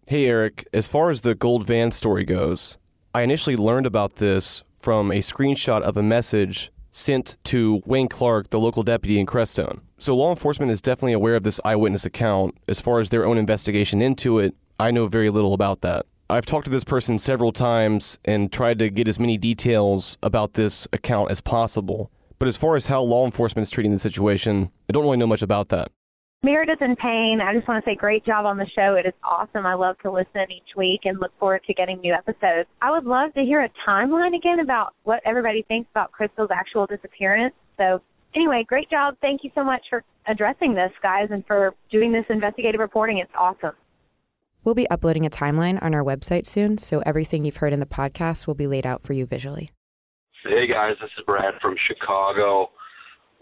Hey, 0.07 0.27
Eric, 0.27 0.67
as 0.73 0.87
far 0.87 1.11
as 1.11 1.23
the 1.23 1.35
gold 1.35 1.67
van 1.67 1.91
story 1.91 2.25
goes, 2.25 2.79
I 3.15 3.23
initially 3.23 3.57
learned 3.57 3.87
about 3.87 4.17
this 4.17 4.63
from 4.79 5.11
a 5.11 5.19
screenshot 5.19 5.81
of 5.81 5.97
a 5.97 6.03
message 6.03 6.71
sent 6.97 7.37
to 7.45 7.83
Wayne 7.85 8.09
Clark, 8.09 8.49
the 8.49 8.59
local 8.59 8.83
deputy 8.83 9.21
in 9.21 9.27
Crestone. 9.27 9.81
So 9.99 10.17
law 10.17 10.31
enforcement 10.31 10.73
is 10.73 10.81
definitely 10.81 11.13
aware 11.13 11.37
of 11.37 11.43
this 11.43 11.61
eyewitness 11.63 12.07
account. 12.07 12.57
As 12.67 12.81
far 12.81 13.01
as 13.01 13.11
their 13.11 13.27
own 13.27 13.37
investigation 13.37 14.01
into 14.01 14.39
it, 14.39 14.57
I 14.81 14.91
know 14.91 15.07
very 15.07 15.29
little 15.29 15.53
about 15.53 15.83
that. 15.83 16.07
I've 16.31 16.47
talked 16.47 16.65
to 16.65 16.71
this 16.71 16.85
person 16.85 17.19
several 17.19 17.53
times 17.53 18.19
and 18.25 18.51
tried 18.51 18.79
to 18.79 18.89
get 18.89 19.09
as 19.09 19.21
many 19.21 19.37
details 19.37 20.17
about 20.23 20.55
this 20.55 20.89
account 20.91 21.31
as 21.31 21.43
possible. 21.43 22.11
But 22.39 22.49
as 22.49 22.57
far 22.57 22.77
as 22.77 22.87
how 22.87 23.03
law 23.03 23.27
enforcement 23.27 23.65
is 23.65 23.71
treating 23.71 23.93
the 23.93 23.99
situation, 23.99 24.71
I 24.89 24.93
don't 24.93 25.05
really 25.05 25.19
know 25.19 25.27
much 25.27 25.43
about 25.43 25.69
that. 25.69 25.93
Meredith 26.47 26.79
and 26.81 26.97
Payne, 26.97 27.41
I 27.43 27.53
just 27.55 27.67
want 27.67 27.85
to 27.85 27.91
say 27.91 27.97
great 27.97 28.25
job 28.25 28.47
on 28.47 28.57
the 28.57 28.71
show. 28.73 28.95
It 28.95 29.05
is 29.05 29.15
awesome. 29.25 29.67
I 29.67 29.75
love 29.75 29.99
to 30.05 30.13
listen 30.13 30.49
each 30.49 30.77
week 30.77 31.01
and 31.03 31.19
look 31.19 31.33
forward 31.41 31.63
to 31.67 31.75
getting 31.75 32.01
new 32.01 32.15
episodes. 32.15 32.69
I 32.81 32.93
would 32.93 33.03
love 33.03 33.35
to 33.35 33.41
hear 33.41 33.65
a 33.65 33.71
timeline 33.85 34.37
again 34.37 34.61
about 34.61 34.95
what 35.03 35.21
everybody 35.27 35.65
thinks 35.67 35.91
about 35.91 36.13
Kristal's 36.13 36.53
actual 36.55 36.87
disappearance. 36.87 37.53
So, 37.79 38.01
anyway, 38.37 38.65
great 38.65 38.89
job. 38.89 39.17
Thank 39.21 39.43
you 39.43 39.51
so 39.57 39.65
much 39.65 39.83
for 39.91 40.05
addressing 40.29 40.77
this, 40.77 40.93
guys, 41.03 41.27
and 41.33 41.45
for 41.49 41.75
doing 41.91 42.13
this 42.13 42.25
investigative 42.31 42.79
reporting. 42.79 43.19
It's 43.19 43.33
awesome. 43.37 43.73
We'll 44.63 44.77
be 44.77 44.89
uploading 44.89 45.27
a 45.27 45.31
timeline 45.31 45.83
on 45.83 45.97
our 45.97 46.05
website 46.05 46.47
soon, 46.47 46.79
so 46.79 47.03
everything 47.05 47.45
you've 47.45 47.57
heard 47.57 47.73
in 47.73 47.81
the 47.81 47.87
podcast 47.87 48.47
will 48.47 48.55
be 48.55 48.69
laid 48.69 48.87
out 48.87 49.03
for 49.03 49.15
you 49.15 49.27
visually. 49.27 49.69
Hey 50.45 50.69
guys, 50.69 50.95
this 51.01 51.11
is 51.19 51.25
Brad 51.27 51.55
from 51.61 51.75
Chicago. 51.89 52.71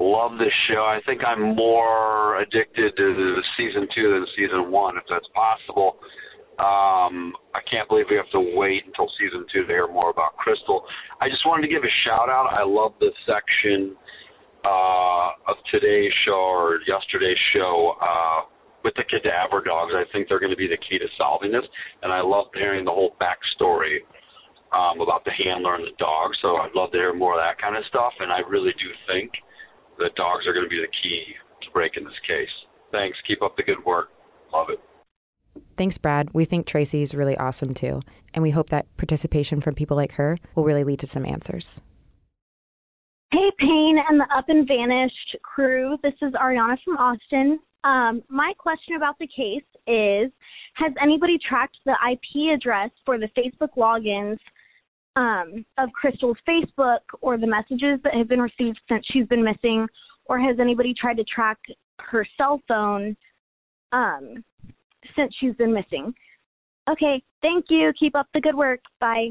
Love 0.00 0.38
this 0.38 0.52
show. 0.68 0.82
I 0.82 0.98
think 1.06 1.22
I'm 1.24 1.54
more 1.54 2.40
addicted 2.40 2.96
to 2.96 3.36
season 3.56 3.86
two 3.94 4.10
than 4.10 4.26
season 4.36 4.70
one, 4.70 4.96
if 4.96 5.04
that's 5.08 5.26
possible. 5.34 5.96
Um, 6.58 7.34
I 7.54 7.62
can't 7.70 7.88
believe 7.88 8.06
we 8.10 8.16
have 8.16 8.30
to 8.30 8.42
wait 8.58 8.86
until 8.86 9.06
season 9.18 9.46
two 9.52 9.62
to 9.62 9.68
hear 9.68 9.86
more 9.86 10.10
about 10.10 10.34
Kristal. 10.38 10.82
I 11.20 11.28
just 11.28 11.46
wanted 11.46 11.62
to 11.62 11.72
give 11.72 11.82
a 11.82 11.94
shout 12.06 12.28
out. 12.28 12.50
I 12.50 12.62
love 12.66 12.94
the 12.98 13.10
section 13.26 13.94
uh, 14.64 15.50
of 15.50 15.56
today's 15.70 16.12
show 16.26 16.42
or 16.42 16.78
yesterday's 16.86 17.38
show 17.54 17.94
uh, 18.02 18.50
with 18.82 18.94
the 18.94 19.04
cadaver 19.06 19.62
dogs. 19.62 19.94
I 19.94 20.10
think 20.10 20.28
they're 20.28 20.40
going 20.42 20.54
to 20.54 20.58
be 20.58 20.68
the 20.68 20.78
key 20.78 20.98
to 20.98 21.06
solving 21.18 21.52
this, 21.52 21.66
and 22.02 22.12
I 22.12 22.20
love 22.20 22.46
hearing 22.54 22.84
the 22.84 22.94
whole 22.94 23.14
backstory 23.22 24.02
um, 24.74 25.00
about 25.00 25.24
the 25.24 25.34
handler 25.34 25.74
and 25.74 25.84
the 25.84 25.96
dog. 25.98 26.30
So 26.42 26.56
I'd 26.62 26.74
love 26.74 26.90
to 26.92 26.98
hear 26.98 27.14
more 27.14 27.38
of 27.38 27.42
that 27.42 27.62
kind 27.62 27.76
of 27.76 27.82
stuff, 27.86 28.12
and 28.18 28.30
I 28.30 28.46
really 28.46 28.74
do 28.78 28.90
think 29.06 29.30
the 29.98 30.10
dogs 30.16 30.46
are 30.46 30.52
going 30.52 30.64
to 30.64 30.70
be 30.70 30.80
the 30.80 30.92
key 31.02 31.34
to 31.62 31.70
breaking 31.72 32.04
this 32.04 32.18
case. 32.26 32.48
Thanks. 32.92 33.18
Keep 33.26 33.42
up 33.42 33.56
the 33.56 33.62
good 33.62 33.84
work. 33.84 34.08
Love 34.52 34.68
it. 34.70 34.80
Thanks, 35.76 35.98
Brad. 35.98 36.30
We 36.32 36.44
think 36.44 36.66
Tracy 36.66 37.02
is 37.02 37.14
really 37.14 37.36
awesome 37.36 37.74
too, 37.74 38.00
and 38.32 38.42
we 38.42 38.50
hope 38.50 38.70
that 38.70 38.86
participation 38.96 39.60
from 39.60 39.74
people 39.74 39.96
like 39.96 40.12
her 40.12 40.38
will 40.54 40.64
really 40.64 40.84
lead 40.84 41.00
to 41.00 41.06
some 41.06 41.24
answers. 41.24 41.80
Hey, 43.32 43.50
Payne 43.58 43.98
and 44.08 44.20
the 44.20 44.26
Up 44.36 44.44
and 44.48 44.66
Vanished 44.66 45.36
crew. 45.42 45.96
This 46.02 46.14
is 46.22 46.32
Ariana 46.34 46.76
from 46.84 46.96
Austin. 46.96 47.58
Um, 47.82 48.22
my 48.28 48.52
question 48.58 48.96
about 48.96 49.18
the 49.18 49.26
case 49.26 49.64
is 49.86 50.30
Has 50.74 50.92
anybody 51.02 51.38
tracked 51.48 51.76
the 51.84 51.96
IP 52.10 52.54
address 52.54 52.90
for 53.04 53.18
the 53.18 53.28
Facebook 53.36 53.74
logins 53.76 54.38
um, 55.16 55.64
of 55.78 55.90
Kristal's 55.90 56.38
Facebook 56.48 57.00
or 57.20 57.38
the 57.38 57.46
messages 57.46 58.00
that 58.04 58.14
have 58.14 58.28
been 58.28 58.40
received 58.40 58.80
since 58.88 59.04
she's 59.12 59.26
been 59.26 59.44
missing, 59.44 59.86
or 60.26 60.38
has 60.40 60.58
anybody 60.60 60.94
tried 60.98 61.16
to 61.16 61.24
track 61.24 61.58
her 62.00 62.26
cell 62.36 62.60
phone 62.66 63.16
um, 63.92 64.44
since 65.16 65.32
she's 65.38 65.54
been 65.54 65.72
missing? 65.72 66.12
Okay, 66.90 67.22
thank 67.42 67.66
you. 67.70 67.92
Keep 67.98 68.14
up 68.14 68.26
the 68.34 68.40
good 68.40 68.54
work. 68.54 68.80
Bye. 69.00 69.30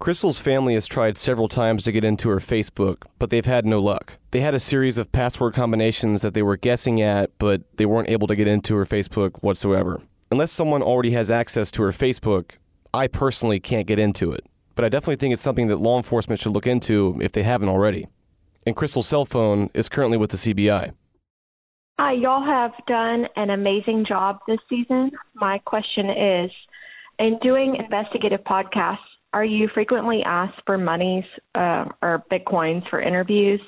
Kristal's 0.00 0.40
family 0.40 0.74
has 0.74 0.86
tried 0.86 1.16
several 1.16 1.48
times 1.48 1.84
to 1.84 1.92
get 1.92 2.04
into 2.04 2.28
her 2.28 2.38
Facebook, 2.38 3.04
but 3.18 3.30
they've 3.30 3.46
had 3.46 3.64
no 3.64 3.80
luck. 3.80 4.18
They 4.32 4.40
had 4.40 4.52
a 4.52 4.60
series 4.60 4.98
of 4.98 5.12
password 5.12 5.54
combinations 5.54 6.20
that 6.22 6.34
they 6.34 6.42
were 6.42 6.56
guessing 6.56 7.00
at, 7.00 7.30
but 7.38 7.62
they 7.76 7.86
weren't 7.86 8.10
able 8.10 8.26
to 8.26 8.36
get 8.36 8.48
into 8.48 8.74
her 8.76 8.84
Facebook 8.84 9.42
whatsoever. 9.42 10.02
Unless 10.30 10.52
someone 10.52 10.82
already 10.82 11.12
has 11.12 11.30
access 11.30 11.70
to 11.70 11.82
her 11.84 11.92
Facebook, 11.92 12.52
I 12.92 13.06
personally 13.06 13.60
can't 13.60 13.86
get 13.86 13.98
into 13.98 14.32
it 14.32 14.44
but 14.74 14.84
I 14.84 14.88
definitely 14.88 15.16
think 15.16 15.32
it's 15.32 15.42
something 15.42 15.68
that 15.68 15.80
law 15.80 15.96
enforcement 15.96 16.40
should 16.40 16.52
look 16.52 16.66
into 16.66 17.18
if 17.20 17.32
they 17.32 17.42
haven't 17.42 17.68
already. 17.68 18.08
And 18.66 18.76
Kristal's 18.76 19.06
cell 19.06 19.24
phone 19.24 19.70
is 19.74 19.88
currently 19.88 20.16
with 20.16 20.30
the 20.30 20.36
CBI. 20.36 20.92
Hi, 21.98 22.12
y'all 22.12 22.44
have 22.44 22.72
done 22.86 23.26
an 23.36 23.50
amazing 23.50 24.04
job 24.08 24.38
this 24.48 24.58
season. 24.68 25.12
My 25.34 25.58
question 25.58 26.10
is 26.10 26.50
in 27.18 27.38
doing 27.40 27.76
investigative 27.76 28.40
podcasts, 28.44 28.98
are 29.32 29.44
you 29.44 29.68
frequently 29.74 30.22
asked 30.24 30.60
for 30.66 30.78
monies 30.78 31.24
uh, 31.54 31.84
or 32.02 32.24
bitcoins 32.30 32.88
for 32.88 33.00
interviews? 33.00 33.60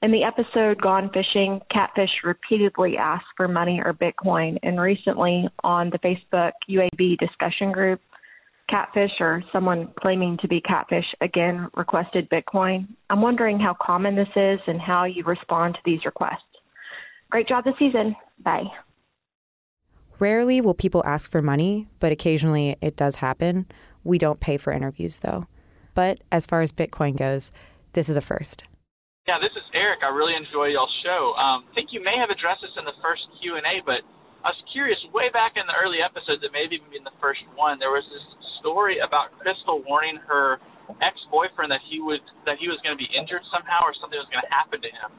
In 0.00 0.12
the 0.12 0.22
episode 0.22 0.80
Gone 0.80 1.10
Fishing, 1.12 1.60
Catfish 1.72 2.10
repeatedly 2.22 2.96
asked 2.96 3.26
for 3.36 3.48
money 3.48 3.82
or 3.84 3.92
Bitcoin, 3.92 4.56
and 4.62 4.80
recently 4.80 5.48
on 5.64 5.90
the 5.90 5.98
Facebook 5.98 6.52
UAV 6.70 7.18
discussion 7.18 7.72
group, 7.72 8.00
Catfish 8.68 9.12
or 9.20 9.42
someone 9.52 9.88
claiming 9.98 10.36
to 10.42 10.48
be 10.48 10.60
Catfish 10.60 11.06
again 11.20 11.68
requested 11.74 12.28
Bitcoin. 12.28 12.86
I'm 13.10 13.22
wondering 13.22 13.58
how 13.58 13.76
common 13.80 14.14
this 14.14 14.28
is 14.36 14.60
and 14.66 14.80
how 14.80 15.04
you 15.04 15.24
respond 15.24 15.74
to 15.74 15.80
these 15.84 16.04
requests. 16.04 16.42
Great 17.30 17.48
job 17.48 17.64
this 17.64 17.74
season. 17.78 18.14
Bye. 18.44 18.64
Rarely 20.18 20.60
will 20.60 20.74
people 20.74 21.02
ask 21.06 21.30
for 21.30 21.40
money, 21.40 21.86
but 22.00 22.12
occasionally 22.12 22.76
it 22.80 22.96
does 22.96 23.16
happen. 23.16 23.66
We 24.04 24.18
don't 24.18 24.40
pay 24.40 24.56
for 24.56 24.72
interviews 24.72 25.18
though. 25.20 25.46
But 25.94 26.20
as 26.30 26.46
far 26.46 26.62
as 26.62 26.72
Bitcoin 26.72 27.16
goes, 27.16 27.52
this 27.92 28.08
is 28.08 28.16
a 28.16 28.20
first. 28.20 28.64
Yeah, 29.26 29.36
this 29.44 29.52
is 29.52 29.66
Eric. 29.74 30.00
I 30.00 30.08
really 30.08 30.32
enjoy 30.32 30.72
y'all's 30.72 30.94
show. 31.04 31.36
Um, 31.36 31.68
I 31.68 31.72
think 31.74 31.92
you 31.92 32.00
may 32.00 32.16
have 32.16 32.32
addressed 32.32 32.64
this 32.64 32.72
in 32.80 32.88
the 32.88 32.96
first 33.04 33.28
Q 33.40 33.60
and 33.60 33.66
A, 33.68 33.84
but 33.84 34.00
I 34.40 34.54
was 34.54 34.60
curious. 34.72 34.96
Way 35.12 35.28
back 35.28 35.60
in 35.60 35.68
the 35.68 35.76
early 35.76 36.00
episodes, 36.00 36.40
it 36.40 36.48
may 36.54 36.64
have 36.64 36.72
even 36.72 36.88
been 36.88 37.04
the 37.04 37.18
first 37.20 37.44
one. 37.52 37.76
There 37.76 37.92
was 37.92 38.06
this 38.08 38.24
story 38.60 38.98
about 39.02 39.34
Kristal 39.40 39.82
warning 39.86 40.18
her 40.26 40.58
ex-boyfriend 41.00 41.68
that 41.68 41.84
he 41.88 42.00
would 42.00 42.24
that 42.48 42.56
he 42.56 42.66
was 42.68 42.80
going 42.80 42.96
to 42.96 43.00
be 43.00 43.08
injured 43.12 43.44
somehow 43.52 43.84
or 43.84 43.92
something 44.00 44.16
was 44.16 44.28
going 44.32 44.44
to 44.44 44.52
happen 44.52 44.80
to 44.80 44.90
him. 44.90 45.10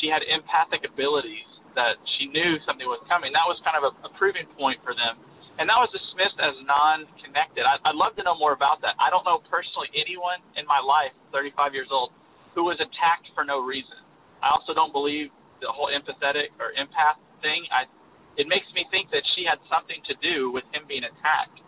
She 0.00 0.08
had 0.08 0.24
empathic 0.24 0.88
abilities 0.88 1.48
that 1.76 2.00
she 2.16 2.28
knew 2.32 2.60
something 2.64 2.84
was 2.88 3.00
coming. 3.08 3.32
That 3.32 3.48
was 3.48 3.60
kind 3.64 3.76
of 3.80 3.84
a, 3.88 3.92
a 4.08 4.10
proving 4.16 4.48
point 4.56 4.80
for 4.84 4.96
them, 4.96 5.20
and 5.60 5.68
that 5.68 5.78
was 5.78 5.92
dismissed 5.92 6.40
as 6.40 6.56
non-connected. 6.64 7.64
I, 7.64 7.80
I'd 7.84 7.96
love 7.96 8.16
to 8.20 8.24
know 8.24 8.36
more 8.36 8.56
about 8.56 8.80
that. 8.84 8.96
I 9.00 9.12
don't 9.12 9.24
know 9.24 9.40
personally 9.52 9.88
anyone 9.96 10.40
in 10.56 10.64
my 10.64 10.80
life, 10.80 11.12
35 11.32 11.76
years 11.76 11.88
old, 11.92 12.12
who 12.56 12.64
was 12.68 12.80
attacked 12.80 13.28
for 13.36 13.44
no 13.44 13.60
reason. 13.60 14.00
I 14.40 14.52
also 14.52 14.72
don't 14.72 14.92
believe 14.92 15.32
the 15.60 15.70
whole 15.70 15.88
empathetic 15.92 16.52
or 16.58 16.72
empath 16.76 17.20
thing. 17.44 17.64
I 17.72 17.88
it 18.32 18.48
makes 18.48 18.64
me 18.72 18.88
think 18.88 19.12
that 19.12 19.20
she 19.36 19.44
had 19.44 19.60
something 19.68 20.00
to 20.08 20.16
do 20.24 20.48
with 20.48 20.64
him 20.72 20.88
being 20.88 21.04
attacked 21.04 21.60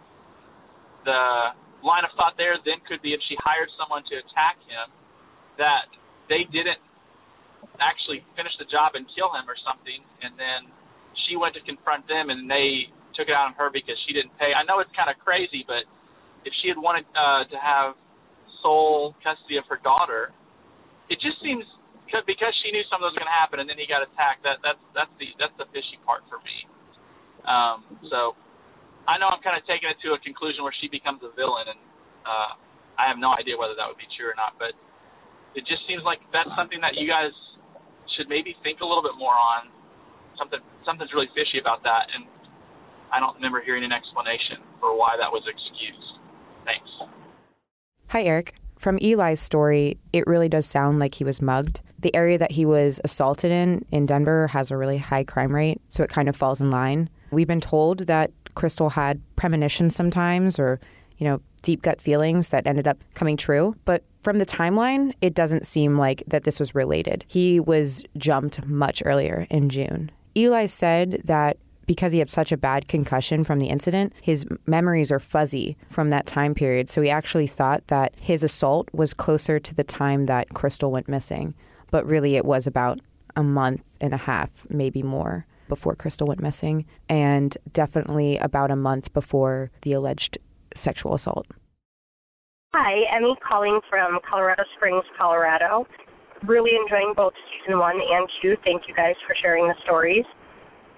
the 1.04 1.54
line 1.84 2.04
of 2.04 2.12
thought 2.16 2.34
there 2.40 2.56
then 2.64 2.80
could 2.88 3.04
be 3.04 3.12
if 3.12 3.20
she 3.28 3.36
hired 3.44 3.68
someone 3.76 4.02
to 4.08 4.14
attack 4.16 4.56
him, 4.64 4.88
that 5.60 5.88
they 6.32 6.48
didn't 6.48 6.80
actually 7.78 8.24
finish 8.34 8.52
the 8.56 8.68
job 8.68 8.96
and 8.96 9.04
kill 9.12 9.32
him 9.36 9.44
or 9.46 9.56
something, 9.60 10.00
and 10.24 10.34
then 10.40 10.68
she 11.28 11.36
went 11.36 11.54
to 11.54 11.62
confront 11.64 12.04
them 12.08 12.28
and 12.28 12.48
they 12.48 12.88
took 13.14 13.30
it 13.30 13.34
out 13.34 13.52
on 13.52 13.54
her 13.54 13.70
because 13.70 13.96
she 14.06 14.12
didn't 14.12 14.34
pay. 14.36 14.52
I 14.52 14.66
know 14.66 14.82
it's 14.82 14.92
kind 14.92 15.08
of 15.08 15.16
crazy, 15.22 15.62
but 15.64 15.86
if 16.44 16.52
she 16.60 16.68
had 16.68 16.76
wanted 16.76 17.06
uh, 17.14 17.46
to 17.48 17.58
have 17.58 17.94
sole 18.60 19.14
custody 19.22 19.56
of 19.56 19.64
her 19.70 19.78
daughter, 19.80 20.34
it 21.08 21.20
just 21.20 21.40
seems 21.40 21.64
because 22.26 22.54
she 22.62 22.70
knew 22.70 22.84
something 22.86 23.10
was 23.10 23.16
going 23.16 23.26
to 23.26 23.38
happen 23.38 23.58
and 23.58 23.66
then 23.66 23.80
he 23.80 23.90
got 23.90 24.04
attacked. 24.04 24.46
That 24.46 24.62
that's 24.62 24.78
that's 24.94 25.10
the 25.18 25.28
that's 25.40 25.56
the 25.58 25.66
fishy 25.74 25.98
part 26.06 26.22
for 26.30 26.38
me. 26.46 26.56
Um, 27.42 27.82
so 28.06 28.38
I 29.04 29.20
know 29.20 29.28
I'm 29.28 29.44
kind 29.44 29.56
of 29.56 29.64
taking 29.68 29.88
it 29.92 30.00
to 30.00 30.16
a 30.16 30.20
conclusion 30.24 30.64
where 30.64 30.74
she 30.80 30.88
becomes 30.88 31.20
a 31.20 31.30
villain, 31.36 31.68
and 31.68 31.80
uh, 32.24 32.56
I 32.96 33.04
have 33.08 33.20
no 33.20 33.36
idea 33.36 33.56
whether 33.60 33.76
that 33.76 33.84
would 33.84 34.00
be 34.00 34.08
true 34.16 34.32
or 34.32 34.36
not. 34.36 34.56
But 34.56 34.72
it 35.52 35.68
just 35.68 35.84
seems 35.84 36.00
like 36.08 36.24
that's 36.32 36.50
something 36.56 36.80
that 36.80 36.96
you 36.96 37.04
guys 37.04 37.32
should 38.16 38.32
maybe 38.32 38.56
think 38.64 38.80
a 38.80 38.86
little 38.86 39.04
bit 39.04 39.16
more 39.20 39.36
on. 39.36 39.68
Something 40.40 40.64
something's 40.88 41.12
really 41.12 41.30
fishy 41.36 41.60
about 41.60 41.84
that, 41.84 42.08
and 42.16 42.24
I 43.12 43.20
don't 43.20 43.36
remember 43.36 43.60
hearing 43.60 43.84
an 43.84 43.92
explanation 43.92 44.64
for 44.80 44.96
why 44.96 45.16
that 45.20 45.30
was 45.30 45.44
excused. 45.46 46.18
Thanks. 46.64 46.88
Hi, 48.08 48.24
Eric. 48.24 48.54
From 48.76 48.98
Eli's 48.98 49.40
story, 49.40 49.98
it 50.12 50.26
really 50.26 50.48
does 50.48 50.66
sound 50.66 50.98
like 50.98 51.14
he 51.14 51.24
was 51.24 51.40
mugged. 51.40 51.80
The 51.98 52.14
area 52.14 52.36
that 52.38 52.52
he 52.52 52.66
was 52.66 53.00
assaulted 53.04 53.50
in 53.50 53.84
in 53.92 54.06
Denver 54.06 54.48
has 54.48 54.70
a 54.70 54.76
really 54.76 54.98
high 54.98 55.24
crime 55.24 55.54
rate, 55.54 55.80
so 55.88 56.02
it 56.02 56.10
kind 56.10 56.28
of 56.28 56.36
falls 56.36 56.60
in 56.60 56.70
line. 56.70 57.08
We've 57.30 57.46
been 57.46 57.60
told 57.60 58.00
that 58.00 58.30
Kristal 58.54 58.92
had 58.92 59.20
premonitions 59.36 59.94
sometimes 59.94 60.58
or, 60.58 60.80
you 61.18 61.26
know, 61.26 61.40
deep 61.62 61.82
gut 61.82 62.00
feelings 62.00 62.48
that 62.50 62.66
ended 62.66 62.86
up 62.86 62.98
coming 63.14 63.36
true. 63.36 63.74
But 63.84 64.04
from 64.22 64.38
the 64.38 64.46
timeline, 64.46 65.12
it 65.20 65.34
doesn't 65.34 65.66
seem 65.66 65.98
like 65.98 66.22
that 66.26 66.44
this 66.44 66.60
was 66.60 66.74
related. 66.74 67.24
He 67.28 67.60
was 67.60 68.04
jumped 68.16 68.64
much 68.66 69.02
earlier 69.04 69.46
in 69.50 69.68
June. 69.68 70.10
Eli 70.36 70.66
said 70.66 71.22
that 71.24 71.58
because 71.86 72.12
he 72.12 72.18
had 72.18 72.28
such 72.28 72.50
a 72.50 72.56
bad 72.56 72.88
concussion 72.88 73.44
from 73.44 73.58
the 73.58 73.68
incident, 73.68 74.12
his 74.22 74.46
memories 74.66 75.12
are 75.12 75.18
fuzzy 75.18 75.76
from 75.88 76.10
that 76.10 76.26
time 76.26 76.54
period. 76.54 76.88
So 76.88 77.02
he 77.02 77.10
actually 77.10 77.46
thought 77.46 77.86
that 77.88 78.14
his 78.18 78.42
assault 78.42 78.88
was 78.92 79.12
closer 79.12 79.58
to 79.60 79.74
the 79.74 79.84
time 79.84 80.26
that 80.26 80.48
Kristal 80.50 80.90
went 80.90 81.08
missing. 81.08 81.54
But 81.90 82.06
really, 82.06 82.36
it 82.36 82.44
was 82.44 82.66
about 82.66 83.00
a 83.36 83.42
month 83.42 83.84
and 84.00 84.14
a 84.14 84.18
half, 84.18 84.66
maybe 84.70 85.02
more 85.02 85.46
before 85.68 85.94
Kristal 85.96 86.26
went 86.26 86.40
missing, 86.40 86.86
and 87.08 87.56
definitely 87.72 88.38
about 88.38 88.70
a 88.70 88.76
month 88.76 89.12
before 89.12 89.70
the 89.82 89.92
alleged 89.92 90.38
sexual 90.74 91.14
assault. 91.14 91.46
Hi, 92.74 93.04
Emmy 93.16 93.34
calling 93.46 93.80
from 93.88 94.18
Colorado 94.28 94.64
Springs, 94.76 95.04
Colorado. 95.16 95.86
Really 96.46 96.72
enjoying 96.76 97.14
both 97.16 97.32
season 97.48 97.78
one 97.78 97.96
and 97.96 98.28
two. 98.42 98.56
Thank 98.64 98.82
you 98.88 98.94
guys 98.94 99.14
for 99.26 99.34
sharing 99.40 99.68
the 99.68 99.74
stories. 99.84 100.24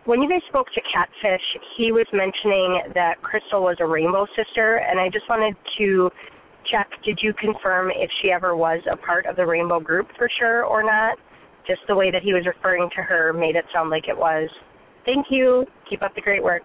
when 0.06 0.22
you 0.22 0.28
guys 0.28 0.40
spoke 0.48 0.68
to 0.72 0.80
Catfish, 0.92 1.42
he 1.76 1.90
was 1.92 2.06
mentioning 2.12 2.92
that 2.94 3.16
Kristal 3.22 3.60
was 3.60 3.76
a 3.80 3.86
rainbow 3.86 4.26
sister, 4.36 4.76
and 4.76 5.00
I 5.00 5.08
just 5.08 5.28
wanted 5.28 5.56
to 5.78 6.10
check 6.70 6.88
did 7.04 7.18
you 7.22 7.32
confirm 7.34 7.90
if 7.90 8.10
she 8.22 8.30
ever 8.30 8.56
was 8.56 8.80
a 8.90 8.96
part 8.96 9.26
of 9.26 9.36
the 9.36 9.46
rainbow 9.46 9.80
group 9.80 10.08
for 10.16 10.28
sure 10.38 10.64
or 10.64 10.82
not? 10.82 11.18
Just 11.66 11.80
the 11.88 11.96
way 11.96 12.10
that 12.10 12.22
he 12.22 12.32
was 12.32 12.46
referring 12.46 12.88
to 12.96 13.02
her 13.02 13.32
made 13.32 13.56
it 13.56 13.64
sound 13.72 13.90
like 13.90 14.08
it 14.08 14.16
was. 14.16 14.48
Thank 15.04 15.26
you. 15.30 15.66
Keep 15.88 16.02
up 16.02 16.14
the 16.14 16.20
great 16.20 16.42
work. 16.42 16.62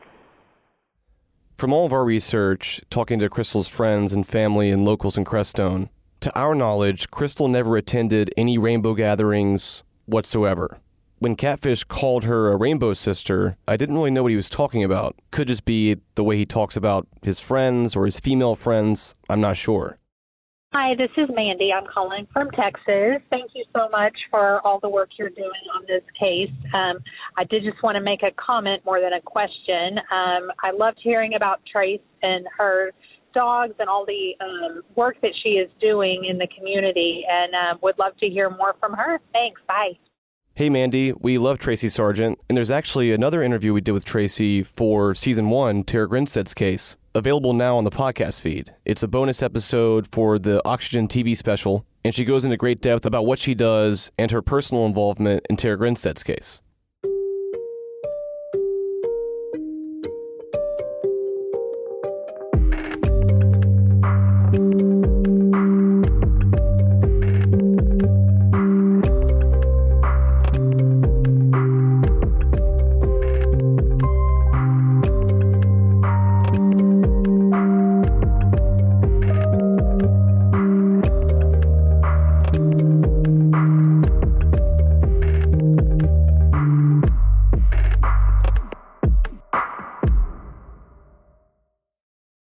From 1.57 1.73
all 1.73 1.85
of 1.85 1.93
our 1.93 2.03
research, 2.03 2.81
talking 2.89 3.19
to 3.19 3.29
Kristal's 3.29 3.67
friends 3.67 4.13
and 4.13 4.27
family 4.27 4.69
and 4.69 4.83
locals 4.83 5.17
in 5.17 5.25
Crestone, 5.25 5.89
to 6.21 6.35
our 6.37 6.55
knowledge, 6.55 7.09
Kristal 7.09 7.49
never 7.49 7.77
attended 7.77 8.31
any 8.37 8.57
rainbow 8.57 8.93
gatherings 8.93 9.83
whatsoever. 10.05 10.79
When 11.19 11.35
Catfish 11.35 11.83
called 11.83 12.23
her 12.23 12.51
a 12.51 12.57
rainbow 12.57 12.93
sister, 12.93 13.55
I 13.67 13.77
didn't 13.77 13.93
really 13.93 14.09
know 14.09 14.23
what 14.23 14.31
he 14.31 14.35
was 14.35 14.49
talking 14.49 14.83
about. 14.83 15.15
Could 15.29 15.47
just 15.47 15.65
be 15.65 15.97
the 16.15 16.23
way 16.23 16.37
he 16.37 16.47
talks 16.47 16.75
about 16.75 17.07
his 17.21 17.39
friends 17.39 17.95
or 17.95 18.05
his 18.05 18.19
female 18.19 18.55
friends. 18.55 19.13
I'm 19.29 19.41
not 19.41 19.55
sure. 19.55 19.97
Hi, 20.73 20.95
this 20.95 21.09
is 21.17 21.27
Mandy. 21.35 21.73
I'm 21.73 21.85
calling 21.93 22.25
from 22.31 22.49
Texas. 22.51 23.21
Thank 23.29 23.51
you 23.53 23.65
so 23.75 23.89
much 23.89 24.17
for 24.29 24.65
all 24.65 24.79
the 24.79 24.87
work 24.87 25.09
you're 25.19 25.29
doing 25.29 25.51
on 25.75 25.83
this 25.85 26.03
case. 26.17 26.49
Um, 26.73 26.99
I 27.37 27.43
did 27.43 27.63
just 27.63 27.83
want 27.83 27.95
to 27.95 28.01
make 28.01 28.23
a 28.23 28.31
comment 28.37 28.81
more 28.85 29.01
than 29.01 29.11
a 29.11 29.19
question. 29.19 29.97
Um, 29.97 30.49
I 30.63 30.71
loved 30.73 30.97
hearing 31.03 31.33
about 31.33 31.59
Trace 31.69 31.99
and 32.23 32.47
her 32.57 32.91
dogs 33.33 33.73
and 33.79 33.89
all 33.89 34.05
the 34.05 34.31
um, 34.39 34.81
work 34.95 35.17
that 35.21 35.33
she 35.43 35.49
is 35.49 35.69
doing 35.81 36.23
in 36.23 36.37
the 36.37 36.47
community, 36.57 37.25
and 37.29 37.53
uh, 37.53 37.77
would 37.83 37.99
love 37.99 38.15
to 38.21 38.29
hear 38.29 38.49
more 38.49 38.73
from 38.79 38.93
her. 38.93 39.19
Thanks. 39.33 39.59
Bye. 39.67 39.97
Hey, 40.53 40.69
Mandy, 40.69 41.11
we 41.11 41.37
love 41.37 41.59
Tracy 41.59 41.89
Sargent, 41.89 42.39
and 42.47 42.55
there's 42.55 42.71
actually 42.71 43.11
another 43.11 43.43
interview 43.43 43.73
we 43.73 43.81
did 43.81 43.91
with 43.91 44.05
Tracy 44.05 44.63
for 44.63 45.15
season 45.15 45.49
one, 45.49 45.83
Tara 45.83 46.07
Grinstead's 46.07 46.53
case, 46.53 46.95
available 47.13 47.53
now 47.53 47.77
on 47.77 47.83
the 47.83 47.91
podcast 47.91 48.41
feed. 48.41 48.73
It's 48.85 49.03
a 49.03 49.07
bonus 49.07 49.43
episode 49.43 50.07
for 50.11 50.39
the 50.39 50.61
Oxygen 50.65 51.07
TV 51.07 51.35
special, 51.35 51.85
and 52.03 52.15
she 52.15 52.25
goes 52.25 52.45
into 52.45 52.57
great 52.57 52.81
depth 52.81 53.05
about 53.05 53.25
what 53.25 53.39
she 53.39 53.53
does 53.53 54.11
and 54.17 54.31
her 54.31 54.41
personal 54.41 54.85
involvement 54.85 55.45
in 55.49 55.57
Tara 55.57 55.77
Grinstead's 55.77 56.23
case. 56.23 56.61